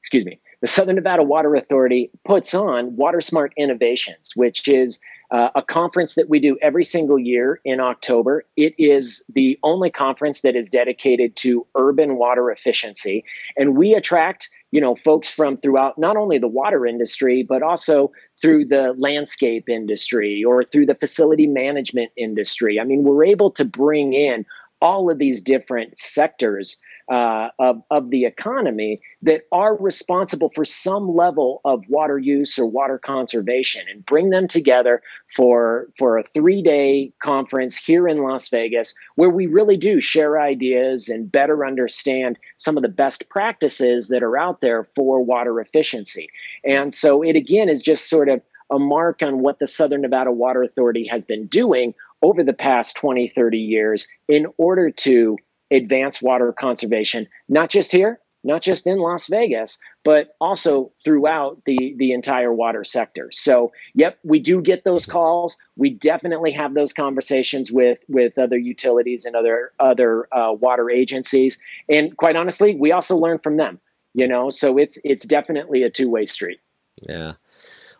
excuse 0.00 0.26
me, 0.26 0.40
the 0.60 0.66
Southern 0.66 0.96
Nevada 0.96 1.22
Water 1.22 1.54
Authority 1.54 2.10
puts 2.24 2.54
on 2.54 2.96
Water 2.96 3.20
Smart 3.20 3.52
Innovations, 3.56 4.32
which 4.36 4.68
is 4.68 5.00
uh, 5.30 5.50
a 5.54 5.62
conference 5.62 6.14
that 6.14 6.28
we 6.28 6.38
do 6.38 6.56
every 6.62 6.84
single 6.84 7.18
year 7.18 7.60
in 7.64 7.80
October. 7.80 8.44
It 8.56 8.74
is 8.78 9.24
the 9.34 9.58
only 9.62 9.90
conference 9.90 10.42
that 10.42 10.56
is 10.56 10.68
dedicated 10.68 11.36
to 11.36 11.66
urban 11.74 12.16
water 12.16 12.50
efficiency, 12.50 13.24
and 13.56 13.76
we 13.76 13.94
attract 13.94 14.48
you 14.72 14.80
know 14.80 14.96
folks 14.96 15.28
from 15.28 15.56
throughout 15.56 15.96
not 15.98 16.16
only 16.16 16.38
the 16.38 16.48
water 16.48 16.86
industry 16.86 17.42
but 17.42 17.62
also 17.62 18.10
through 18.40 18.64
the 18.66 18.94
landscape 18.98 19.68
industry 19.68 20.44
or 20.44 20.62
through 20.62 20.86
the 20.86 20.94
facility 20.94 21.46
management 21.46 22.10
industry. 22.16 22.78
I 22.78 22.84
mean, 22.84 23.02
we're 23.02 23.24
able 23.24 23.50
to 23.52 23.64
bring 23.64 24.12
in 24.12 24.44
all 24.82 25.10
of 25.10 25.18
these 25.18 25.42
different 25.42 25.96
sectors 25.96 26.80
uh, 27.08 27.48
of, 27.58 27.80
of 27.90 28.10
the 28.10 28.24
economy 28.24 29.00
that 29.22 29.42
are 29.52 29.76
responsible 29.76 30.50
for 30.54 30.64
some 30.64 31.14
level 31.14 31.60
of 31.64 31.84
water 31.88 32.18
use 32.18 32.58
or 32.58 32.66
water 32.66 32.98
conservation 32.98 33.86
and 33.88 34.04
bring 34.06 34.30
them 34.30 34.48
together 34.48 35.00
for, 35.34 35.88
for 35.98 36.18
a 36.18 36.24
three 36.34 36.62
day 36.62 37.12
conference 37.22 37.76
here 37.76 38.08
in 38.08 38.22
Las 38.22 38.48
Vegas 38.48 38.94
where 39.14 39.30
we 39.30 39.46
really 39.46 39.76
do 39.76 40.00
share 40.00 40.40
ideas 40.40 41.08
and 41.08 41.30
better 41.30 41.64
understand 41.64 42.38
some 42.56 42.76
of 42.76 42.82
the 42.82 42.88
best 42.88 43.28
practices 43.28 44.08
that 44.08 44.22
are 44.22 44.36
out 44.36 44.60
there 44.60 44.88
for 44.96 45.22
water 45.22 45.60
efficiency. 45.60 46.28
And 46.64 46.92
so 46.92 47.22
it 47.22 47.36
again 47.36 47.68
is 47.68 47.82
just 47.82 48.10
sort 48.10 48.28
of 48.28 48.40
a 48.70 48.78
mark 48.78 49.22
on 49.22 49.40
what 49.40 49.58
the 49.58 49.68
Southern 49.68 50.02
Nevada 50.02 50.32
Water 50.32 50.62
Authority 50.62 51.06
has 51.06 51.24
been 51.24 51.46
doing 51.46 51.94
over 52.22 52.42
the 52.42 52.52
past 52.52 52.96
20, 52.96 53.28
30 53.28 53.58
years 53.58 54.08
in 54.28 54.46
order 54.58 54.90
to 54.90 55.36
advance 55.70 56.22
water 56.22 56.52
conservation, 56.52 57.26
not 57.48 57.70
just 57.70 57.92
here, 57.92 58.20
not 58.44 58.62
just 58.62 58.86
in 58.86 58.98
Las 58.98 59.26
Vegas, 59.26 59.78
but 60.04 60.36
also 60.40 60.92
throughout 61.02 61.60
the, 61.66 61.94
the 61.98 62.12
entire 62.12 62.52
water 62.52 62.84
sector. 62.84 63.28
So, 63.32 63.72
yep, 63.94 64.18
we 64.22 64.38
do 64.38 64.62
get 64.62 64.84
those 64.84 65.04
calls. 65.04 65.56
We 65.76 65.90
definitely 65.90 66.52
have 66.52 66.74
those 66.74 66.92
conversations 66.92 67.72
with 67.72 67.98
with 68.08 68.38
other 68.38 68.56
utilities 68.58 69.24
and 69.24 69.34
other 69.34 69.72
other 69.80 70.28
uh, 70.32 70.52
water 70.52 70.90
agencies, 70.90 71.60
and 71.88 72.16
quite 72.16 72.36
honestly, 72.36 72.76
we 72.76 72.92
also 72.92 73.16
learn 73.16 73.38
from 73.40 73.56
them. 73.56 73.80
You 74.14 74.28
know, 74.28 74.48
so 74.48 74.78
it's 74.78 74.98
it's 75.04 75.26
definitely 75.26 75.82
a 75.82 75.90
two 75.90 76.08
way 76.08 76.24
street. 76.24 76.60
Yeah 77.08 77.34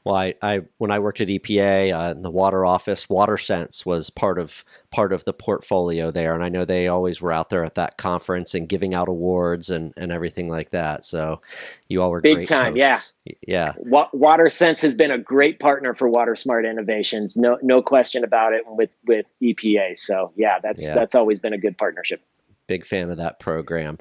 well, 0.06 0.14
I, 0.14 0.34
I 0.40 0.60
when 0.78 0.92
I 0.92 1.00
worked 1.00 1.20
at 1.20 1.26
EPA 1.26 1.92
uh, 1.92 2.12
in 2.12 2.22
the 2.22 2.30
water 2.30 2.64
office, 2.64 3.06
WaterSense 3.06 3.84
was 3.84 4.08
part 4.08 4.38
of 4.38 4.64
part 4.92 5.12
of 5.12 5.24
the 5.24 5.32
portfolio 5.32 6.12
there, 6.12 6.32
and 6.32 6.44
I 6.44 6.48
know 6.48 6.64
they 6.64 6.86
always 6.86 7.20
were 7.20 7.32
out 7.32 7.50
there 7.50 7.64
at 7.64 7.74
that 7.74 7.96
conference 7.96 8.54
and 8.54 8.68
giving 8.68 8.94
out 8.94 9.08
awards 9.08 9.68
and, 9.68 9.92
and 9.96 10.12
everything 10.12 10.48
like 10.48 10.70
that. 10.70 11.04
So, 11.04 11.40
you 11.88 12.02
all 12.02 12.12
were 12.12 12.20
big 12.20 12.46
time, 12.46 12.78
hosts. 12.78 13.14
yeah, 13.24 13.34
yeah. 13.48 13.72
Wa- 13.78 14.08
WaterSense 14.14 14.80
has 14.82 14.94
been 14.94 15.10
a 15.10 15.18
great 15.18 15.58
partner 15.58 15.92
for 15.92 16.08
Water 16.08 16.36
Smart 16.36 16.64
Innovations, 16.64 17.36
no 17.36 17.58
no 17.60 17.82
question 17.82 18.22
about 18.22 18.52
it 18.52 18.62
with 18.64 18.90
with 19.08 19.26
EPA. 19.42 19.98
So, 19.98 20.30
yeah, 20.36 20.60
that's 20.62 20.86
yeah. 20.86 20.94
that's 20.94 21.16
always 21.16 21.40
been 21.40 21.52
a 21.52 21.58
good 21.58 21.76
partnership 21.76 22.22
big 22.66 22.84
fan 22.84 23.10
of 23.10 23.16
that 23.16 23.38
program. 23.38 23.98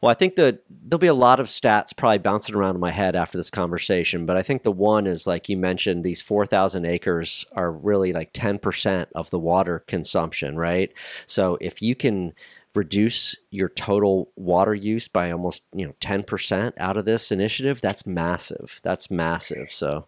Well, 0.00 0.10
I 0.10 0.14
think 0.14 0.36
that 0.36 0.62
there'll 0.70 0.98
be 0.98 1.06
a 1.06 1.14
lot 1.14 1.40
of 1.40 1.46
stats 1.46 1.96
probably 1.96 2.18
bouncing 2.18 2.54
around 2.54 2.74
in 2.74 2.80
my 2.80 2.90
head 2.90 3.16
after 3.16 3.38
this 3.38 3.50
conversation, 3.50 4.26
but 4.26 4.36
I 4.36 4.42
think 4.42 4.62
the 4.62 4.72
one 4.72 5.06
is 5.06 5.26
like 5.26 5.48
you 5.48 5.56
mentioned, 5.56 6.04
these 6.04 6.22
4,000 6.22 6.84
acres 6.84 7.44
are 7.52 7.70
really 7.70 8.12
like 8.12 8.32
10% 8.32 9.06
of 9.14 9.30
the 9.30 9.38
water 9.38 9.80
consumption, 9.86 10.56
right? 10.56 10.92
So 11.26 11.58
if 11.60 11.82
you 11.82 11.94
can 11.94 12.32
reduce 12.74 13.34
your 13.50 13.70
total 13.70 14.30
water 14.36 14.74
use 14.74 15.08
by 15.08 15.30
almost, 15.30 15.62
you 15.72 15.86
know, 15.86 15.94
10% 16.00 16.72
out 16.78 16.96
of 16.96 17.06
this 17.06 17.32
initiative, 17.32 17.80
that's 17.80 18.06
massive. 18.06 18.80
That's 18.82 19.10
massive. 19.10 19.72
So 19.72 20.06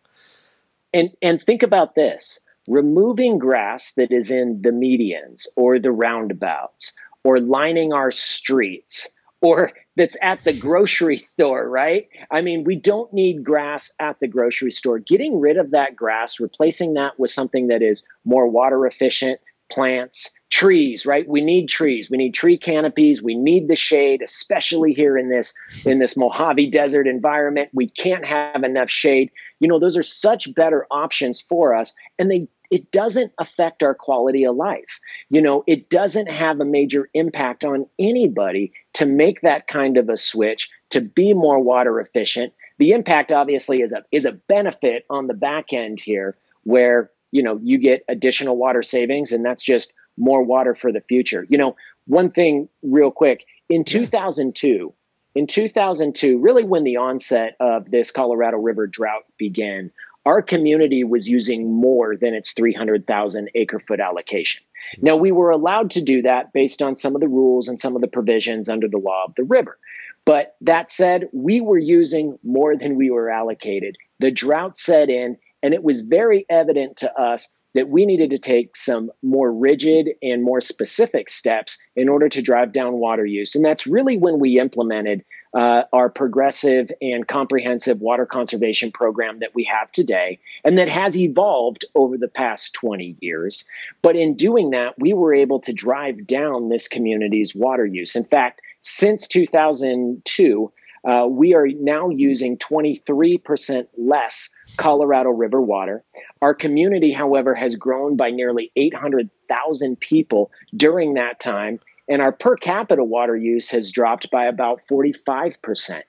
and 0.94 1.10
and 1.22 1.42
think 1.42 1.62
about 1.62 1.94
this 1.94 2.40
removing 2.66 3.38
grass 3.38 3.94
that 3.94 4.12
is 4.12 4.30
in 4.30 4.60
the 4.62 4.70
medians 4.70 5.46
or 5.56 5.78
the 5.78 5.92
roundabouts 5.92 6.94
or 7.24 7.40
lining 7.40 7.92
our 7.92 8.10
streets 8.10 9.14
or 9.40 9.72
that's 9.96 10.16
at 10.22 10.42
the 10.44 10.52
grocery 10.52 11.16
store, 11.16 11.68
right? 11.68 12.08
I 12.30 12.40
mean, 12.40 12.64
we 12.64 12.76
don't 12.76 13.12
need 13.12 13.44
grass 13.44 13.92
at 14.00 14.18
the 14.20 14.28
grocery 14.28 14.70
store. 14.70 14.98
Getting 14.98 15.40
rid 15.40 15.56
of 15.56 15.70
that 15.70 15.96
grass, 15.96 16.40
replacing 16.40 16.94
that 16.94 17.18
with 17.18 17.30
something 17.30 17.68
that 17.68 17.82
is 17.82 18.06
more 18.24 18.48
water 18.48 18.86
efficient, 18.86 19.40
plants, 19.70 20.30
trees, 20.50 21.04
right? 21.04 21.28
We 21.28 21.40
need 21.42 21.68
trees. 21.68 22.10
We 22.10 22.16
need 22.16 22.32
tree 22.32 22.56
canopies. 22.56 23.22
We 23.22 23.34
need 23.34 23.68
the 23.68 23.76
shade, 23.76 24.22
especially 24.22 24.94
here 24.94 25.18
in 25.18 25.28
this 25.28 25.54
in 25.84 25.98
this 25.98 26.16
Mojave 26.16 26.70
Desert 26.70 27.06
environment. 27.06 27.68
We 27.74 27.88
can't 27.90 28.24
have 28.24 28.64
enough 28.64 28.88
shade. 28.88 29.30
You 29.60 29.68
know, 29.68 29.78
those 29.78 29.96
are 29.96 30.02
such 30.02 30.54
better 30.54 30.86
options 30.90 31.40
for 31.40 31.74
us 31.74 31.94
and 32.18 32.30
they 32.30 32.48
it 32.70 32.90
doesn't 32.92 33.32
affect 33.38 33.82
our 33.82 33.94
quality 33.94 34.44
of 34.44 34.56
life. 34.56 34.98
You 35.30 35.40
know, 35.40 35.64
it 35.66 35.90
doesn't 35.90 36.30
have 36.30 36.60
a 36.60 36.64
major 36.64 37.08
impact 37.14 37.64
on 37.64 37.86
anybody 37.98 38.72
to 38.94 39.06
make 39.06 39.40
that 39.40 39.68
kind 39.68 39.96
of 39.96 40.08
a 40.08 40.16
switch 40.16 40.70
to 40.90 41.00
be 41.00 41.32
more 41.32 41.60
water 41.60 42.00
efficient. 42.00 42.52
The 42.78 42.92
impact 42.92 43.32
obviously 43.32 43.82
is 43.82 43.92
a 43.92 44.04
is 44.12 44.24
a 44.24 44.32
benefit 44.32 45.04
on 45.10 45.26
the 45.26 45.34
back 45.34 45.72
end 45.72 46.00
here 46.00 46.36
where, 46.64 47.10
you 47.32 47.42
know, 47.42 47.58
you 47.62 47.78
get 47.78 48.04
additional 48.08 48.56
water 48.56 48.82
savings 48.82 49.32
and 49.32 49.44
that's 49.44 49.64
just 49.64 49.92
more 50.16 50.42
water 50.42 50.74
for 50.74 50.92
the 50.92 51.00
future. 51.00 51.46
You 51.48 51.58
know, 51.58 51.76
one 52.06 52.30
thing 52.30 52.68
real 52.82 53.10
quick, 53.10 53.44
in 53.68 53.84
2002, 53.84 54.92
in 55.34 55.46
2002, 55.46 56.38
really 56.38 56.64
when 56.64 56.84
the 56.84 56.96
onset 56.96 57.56
of 57.60 57.90
this 57.90 58.10
Colorado 58.10 58.56
River 58.56 58.86
drought 58.86 59.24
began, 59.38 59.90
our 60.28 60.42
community 60.42 61.04
was 61.04 61.26
using 61.26 61.72
more 61.72 62.14
than 62.14 62.34
its 62.34 62.52
300,000 62.52 63.48
acre 63.54 63.80
foot 63.80 63.98
allocation. 63.98 64.62
Now, 65.00 65.16
we 65.16 65.32
were 65.32 65.48
allowed 65.48 65.88
to 65.92 66.02
do 66.02 66.20
that 66.20 66.52
based 66.52 66.82
on 66.82 66.96
some 66.96 67.14
of 67.14 67.22
the 67.22 67.28
rules 67.28 67.66
and 67.66 67.80
some 67.80 67.96
of 67.96 68.02
the 68.02 68.08
provisions 68.08 68.68
under 68.68 68.88
the 68.88 68.98
law 68.98 69.24
of 69.26 69.34
the 69.36 69.44
river. 69.44 69.78
But 70.26 70.56
that 70.60 70.90
said, 70.90 71.30
we 71.32 71.62
were 71.62 71.78
using 71.78 72.38
more 72.44 72.76
than 72.76 72.96
we 72.96 73.10
were 73.10 73.30
allocated. 73.30 73.96
The 74.18 74.30
drought 74.30 74.76
set 74.76 75.08
in, 75.08 75.38
and 75.62 75.72
it 75.72 75.82
was 75.82 76.02
very 76.02 76.44
evident 76.50 76.98
to 76.98 77.18
us 77.18 77.62
that 77.72 77.88
we 77.88 78.04
needed 78.04 78.28
to 78.28 78.38
take 78.38 78.76
some 78.76 79.10
more 79.22 79.50
rigid 79.50 80.10
and 80.22 80.42
more 80.42 80.60
specific 80.60 81.30
steps 81.30 81.78
in 81.96 82.10
order 82.10 82.28
to 82.28 82.42
drive 82.42 82.72
down 82.74 83.00
water 83.00 83.24
use. 83.24 83.54
And 83.54 83.64
that's 83.64 83.86
really 83.86 84.18
when 84.18 84.40
we 84.40 84.60
implemented 84.60 85.24
uh, 85.58 85.82
our 85.92 86.08
progressive 86.08 86.88
and 87.02 87.26
comprehensive 87.26 88.00
water 88.00 88.24
conservation 88.24 88.92
program 88.92 89.40
that 89.40 89.52
we 89.56 89.64
have 89.64 89.90
today 89.90 90.38
and 90.62 90.78
that 90.78 90.88
has 90.88 91.18
evolved 91.18 91.84
over 91.96 92.16
the 92.16 92.28
past 92.28 92.74
20 92.74 93.16
years. 93.18 93.68
But 94.00 94.14
in 94.14 94.36
doing 94.36 94.70
that, 94.70 94.96
we 95.00 95.12
were 95.12 95.34
able 95.34 95.58
to 95.62 95.72
drive 95.72 96.28
down 96.28 96.68
this 96.68 96.86
community's 96.86 97.56
water 97.56 97.84
use. 97.84 98.14
In 98.14 98.22
fact, 98.22 98.62
since 98.82 99.26
2002, 99.26 100.72
uh, 101.04 101.26
we 101.28 101.54
are 101.54 101.66
now 101.80 102.08
using 102.08 102.56
23% 102.58 103.88
less 103.96 104.54
Colorado 104.76 105.30
River 105.30 105.60
water. 105.60 106.04
Our 106.40 106.54
community, 106.54 107.12
however, 107.12 107.56
has 107.56 107.74
grown 107.74 108.16
by 108.16 108.30
nearly 108.30 108.70
800,000 108.76 109.98
people 109.98 110.52
during 110.76 111.14
that 111.14 111.40
time, 111.40 111.80
and 112.08 112.22
our 112.22 112.32
per 112.32 112.56
capita 112.56 113.04
water 113.04 113.36
use 113.36 113.70
has 113.70 113.90
dropped 113.90 114.30
by 114.30 114.44
about 114.44 114.80
45%. 114.90 116.02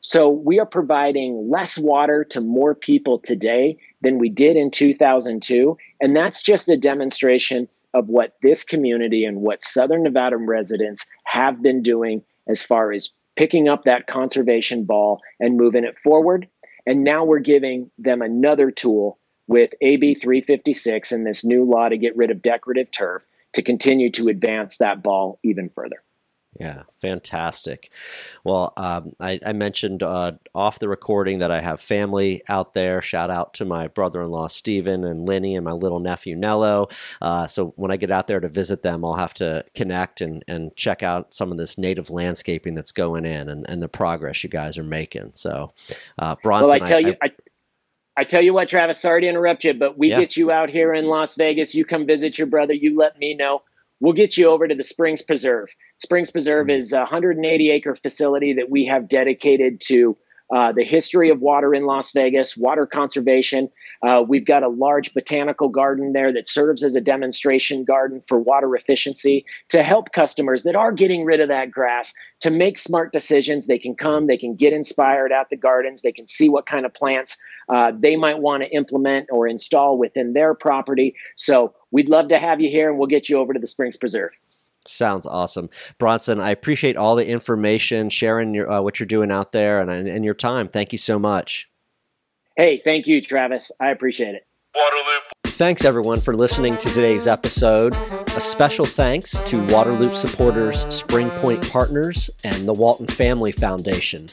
So 0.00 0.28
we 0.28 0.58
are 0.58 0.66
providing 0.66 1.48
less 1.50 1.78
water 1.78 2.24
to 2.24 2.40
more 2.40 2.74
people 2.74 3.18
today 3.18 3.78
than 4.02 4.18
we 4.18 4.28
did 4.28 4.56
in 4.56 4.70
2002. 4.70 5.78
And 6.00 6.14
that's 6.14 6.42
just 6.42 6.68
a 6.68 6.76
demonstration 6.76 7.68
of 7.94 8.08
what 8.08 8.36
this 8.42 8.64
community 8.64 9.24
and 9.24 9.40
what 9.40 9.62
Southern 9.62 10.02
Nevada 10.02 10.36
residents 10.36 11.06
have 11.24 11.62
been 11.62 11.82
doing 11.82 12.22
as 12.48 12.62
far 12.62 12.92
as 12.92 13.10
picking 13.36 13.68
up 13.68 13.84
that 13.84 14.06
conservation 14.06 14.84
ball 14.84 15.20
and 15.40 15.56
moving 15.56 15.84
it 15.84 15.96
forward. 16.04 16.48
And 16.86 17.02
now 17.02 17.24
we're 17.24 17.38
giving 17.38 17.90
them 17.96 18.20
another 18.20 18.70
tool 18.70 19.18
with 19.46 19.70
AB 19.80 20.16
356 20.16 21.12
and 21.12 21.26
this 21.26 21.44
new 21.44 21.64
law 21.64 21.88
to 21.88 21.96
get 21.96 22.16
rid 22.16 22.30
of 22.30 22.42
decorative 22.42 22.90
turf 22.90 23.22
to 23.54 23.62
continue 23.62 24.10
to 24.10 24.28
advance 24.28 24.78
that 24.78 25.02
ball 25.02 25.38
even 25.42 25.70
further. 25.70 26.02
Yeah, 26.60 26.82
fantastic. 27.00 27.90
Well, 28.44 28.72
um, 28.76 29.12
I, 29.18 29.40
I, 29.44 29.52
mentioned 29.52 30.04
uh, 30.04 30.32
off 30.54 30.78
the 30.78 30.88
recording 30.88 31.40
that 31.40 31.50
I 31.50 31.60
have 31.60 31.80
family 31.80 32.42
out 32.48 32.74
there. 32.74 33.02
Shout 33.02 33.28
out 33.28 33.54
to 33.54 33.64
my 33.64 33.88
brother 33.88 34.22
in 34.22 34.30
law, 34.30 34.46
Stephen, 34.46 35.04
and 35.04 35.26
Lenny, 35.26 35.56
and 35.56 35.64
my 35.64 35.72
little 35.72 35.98
nephew, 35.98 36.36
Nello. 36.36 36.88
Uh, 37.20 37.48
so 37.48 37.72
when 37.76 37.90
I 37.90 37.96
get 37.96 38.12
out 38.12 38.28
there 38.28 38.38
to 38.38 38.48
visit 38.48 38.82
them, 38.82 39.04
I'll 39.04 39.14
have 39.14 39.34
to 39.34 39.64
connect 39.74 40.20
and, 40.20 40.44
and 40.46 40.74
check 40.76 41.02
out 41.02 41.34
some 41.34 41.50
of 41.50 41.58
this 41.58 41.76
native 41.76 42.10
landscaping 42.10 42.74
that's 42.74 42.92
going 42.92 43.24
in 43.24 43.48
and, 43.48 43.68
and 43.68 43.82
the 43.82 43.88
progress 43.88 44.44
you 44.44 44.50
guys 44.50 44.78
are 44.78 44.84
making. 44.84 45.32
So, 45.34 45.72
uh, 46.20 46.36
Bronson. 46.40 46.78
Well, 46.78 46.82
I 46.82 46.86
tell 46.86 46.98
I, 46.98 47.08
you, 47.08 47.16
I, 47.20 47.30
I 48.16 48.24
tell 48.24 48.42
you 48.42 48.54
what, 48.54 48.68
Travis, 48.68 49.00
sorry 49.00 49.22
to 49.22 49.28
interrupt 49.28 49.64
you, 49.64 49.74
but 49.74 49.98
we 49.98 50.10
yeah. 50.10 50.20
get 50.20 50.36
you 50.36 50.50
out 50.50 50.70
here 50.70 50.94
in 50.94 51.06
Las 51.06 51.34
Vegas. 51.34 51.74
You 51.74 51.84
come 51.84 52.06
visit 52.06 52.38
your 52.38 52.46
brother. 52.46 52.72
You 52.72 52.96
let 52.96 53.18
me 53.18 53.34
know. 53.34 53.62
We'll 54.00 54.12
get 54.12 54.36
you 54.36 54.48
over 54.48 54.68
to 54.68 54.74
the 54.74 54.84
Springs 54.84 55.22
Preserve. 55.22 55.68
Springs 55.98 56.30
Preserve 56.30 56.66
mm-hmm. 56.66 56.78
is 56.78 56.92
a 56.92 56.98
180 56.98 57.70
acre 57.70 57.94
facility 57.96 58.52
that 58.52 58.70
we 58.70 58.84
have 58.84 59.08
dedicated 59.08 59.80
to 59.86 60.16
uh, 60.54 60.72
the 60.72 60.84
history 60.84 61.30
of 61.30 61.40
water 61.40 61.74
in 61.74 61.86
Las 61.86 62.12
Vegas, 62.12 62.56
water 62.56 62.86
conservation. 62.86 63.68
Uh, 64.02 64.22
we've 64.26 64.44
got 64.44 64.62
a 64.62 64.68
large 64.68 65.14
botanical 65.14 65.68
garden 65.68 66.12
there 66.12 66.32
that 66.32 66.46
serves 66.46 66.84
as 66.84 66.94
a 66.94 67.00
demonstration 67.00 67.82
garden 67.82 68.22
for 68.28 68.38
water 68.38 68.76
efficiency 68.76 69.44
to 69.70 69.82
help 69.82 70.12
customers 70.12 70.62
that 70.62 70.76
are 70.76 70.92
getting 70.92 71.24
rid 71.24 71.40
of 71.40 71.48
that 71.48 71.70
grass 71.70 72.12
to 72.40 72.50
make 72.50 72.76
smart 72.76 73.12
decisions. 73.12 73.66
They 73.66 73.78
can 73.78 73.94
come, 73.94 74.26
they 74.26 74.36
can 74.36 74.54
get 74.54 74.74
inspired 74.74 75.32
at 75.32 75.48
the 75.48 75.56
gardens, 75.56 76.02
they 76.02 76.12
can 76.12 76.26
see 76.26 76.50
what 76.50 76.66
kind 76.66 76.84
of 76.84 76.92
plants 76.92 77.38
uh, 77.68 77.92
they 77.98 78.16
might 78.16 78.38
want 78.38 78.62
to 78.62 78.68
implement 78.70 79.28
or 79.30 79.46
install 79.46 79.98
within 79.98 80.32
their 80.32 80.54
property. 80.54 81.14
So 81.36 81.74
we'd 81.90 82.08
love 82.08 82.28
to 82.28 82.38
have 82.38 82.60
you 82.60 82.70
here 82.70 82.90
and 82.90 82.98
we'll 82.98 83.08
get 83.08 83.28
you 83.28 83.38
over 83.38 83.52
to 83.52 83.58
the 83.58 83.66
Springs 83.66 83.96
Preserve. 83.96 84.30
Sounds 84.86 85.26
awesome, 85.26 85.70
Bronson. 85.98 86.40
I 86.40 86.50
appreciate 86.50 86.96
all 86.96 87.16
the 87.16 87.26
information, 87.26 88.10
sharing 88.10 88.52
your, 88.52 88.70
uh, 88.70 88.82
what 88.82 89.00
you're 89.00 89.06
doing 89.06 89.32
out 89.32 89.52
there, 89.52 89.80
and, 89.80 89.90
and 89.90 90.24
your 90.24 90.34
time. 90.34 90.68
Thank 90.68 90.92
you 90.92 90.98
so 90.98 91.18
much. 91.18 91.70
Hey, 92.56 92.82
thank 92.84 93.06
you, 93.06 93.22
Travis. 93.22 93.72
I 93.80 93.88
appreciate 93.88 94.34
it. 94.34 94.46
Waterloop. 94.76 95.20
Thanks, 95.54 95.84
everyone, 95.84 96.20
for 96.20 96.34
listening 96.34 96.76
to 96.76 96.88
today's 96.88 97.26
episode. 97.26 97.94
A 97.94 98.40
special 98.40 98.84
thanks 98.84 99.30
to 99.32 99.56
Waterloop 99.56 100.14
supporters, 100.14 100.84
Spring 100.94 101.30
Point 101.30 101.66
Partners, 101.70 102.28
and 102.42 102.68
the 102.68 102.72
Walton 102.72 103.06
Family 103.06 103.52
Foundation. 103.52 104.26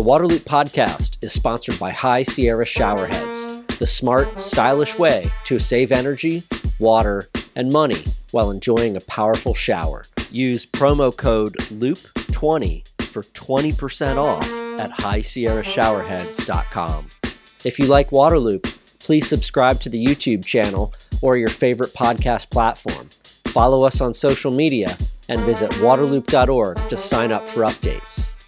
The 0.00 0.06
Waterloop 0.06 0.44
podcast 0.44 1.22
is 1.22 1.34
sponsored 1.34 1.78
by 1.78 1.92
High 1.92 2.22
Sierra 2.22 2.64
Showerheads, 2.64 3.66
the 3.76 3.86
smart, 3.86 4.40
stylish 4.40 4.98
way 4.98 5.26
to 5.44 5.58
save 5.58 5.92
energy, 5.92 6.42
water, 6.78 7.28
and 7.54 7.70
money 7.70 8.02
while 8.30 8.50
enjoying 8.50 8.96
a 8.96 9.02
powerful 9.02 9.52
shower. 9.52 10.04
Use 10.30 10.64
promo 10.64 11.14
code 11.14 11.52
LOOP20 11.58 12.88
for 13.02 13.24
20% 13.24 14.16
off 14.16 14.50
at 14.80 14.90
highsierrashowerheads.com. 14.90 17.08
If 17.66 17.78
you 17.78 17.84
like 17.84 18.08
Waterloop, 18.08 18.62
please 19.00 19.28
subscribe 19.28 19.80
to 19.80 19.90
the 19.90 20.02
YouTube 20.02 20.46
channel 20.46 20.94
or 21.20 21.36
your 21.36 21.50
favorite 21.50 21.92
podcast 21.92 22.48
platform. 22.48 23.06
Follow 23.52 23.86
us 23.86 24.00
on 24.00 24.14
social 24.14 24.50
media 24.50 24.96
and 25.28 25.38
visit 25.40 25.70
waterloop.org 25.72 26.88
to 26.88 26.96
sign 26.96 27.32
up 27.32 27.50
for 27.50 27.64
updates. 27.64 28.39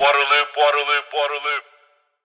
Waterloop, 0.00 0.48
Waterloo, 0.56 1.02
Waterloop. 1.12 1.67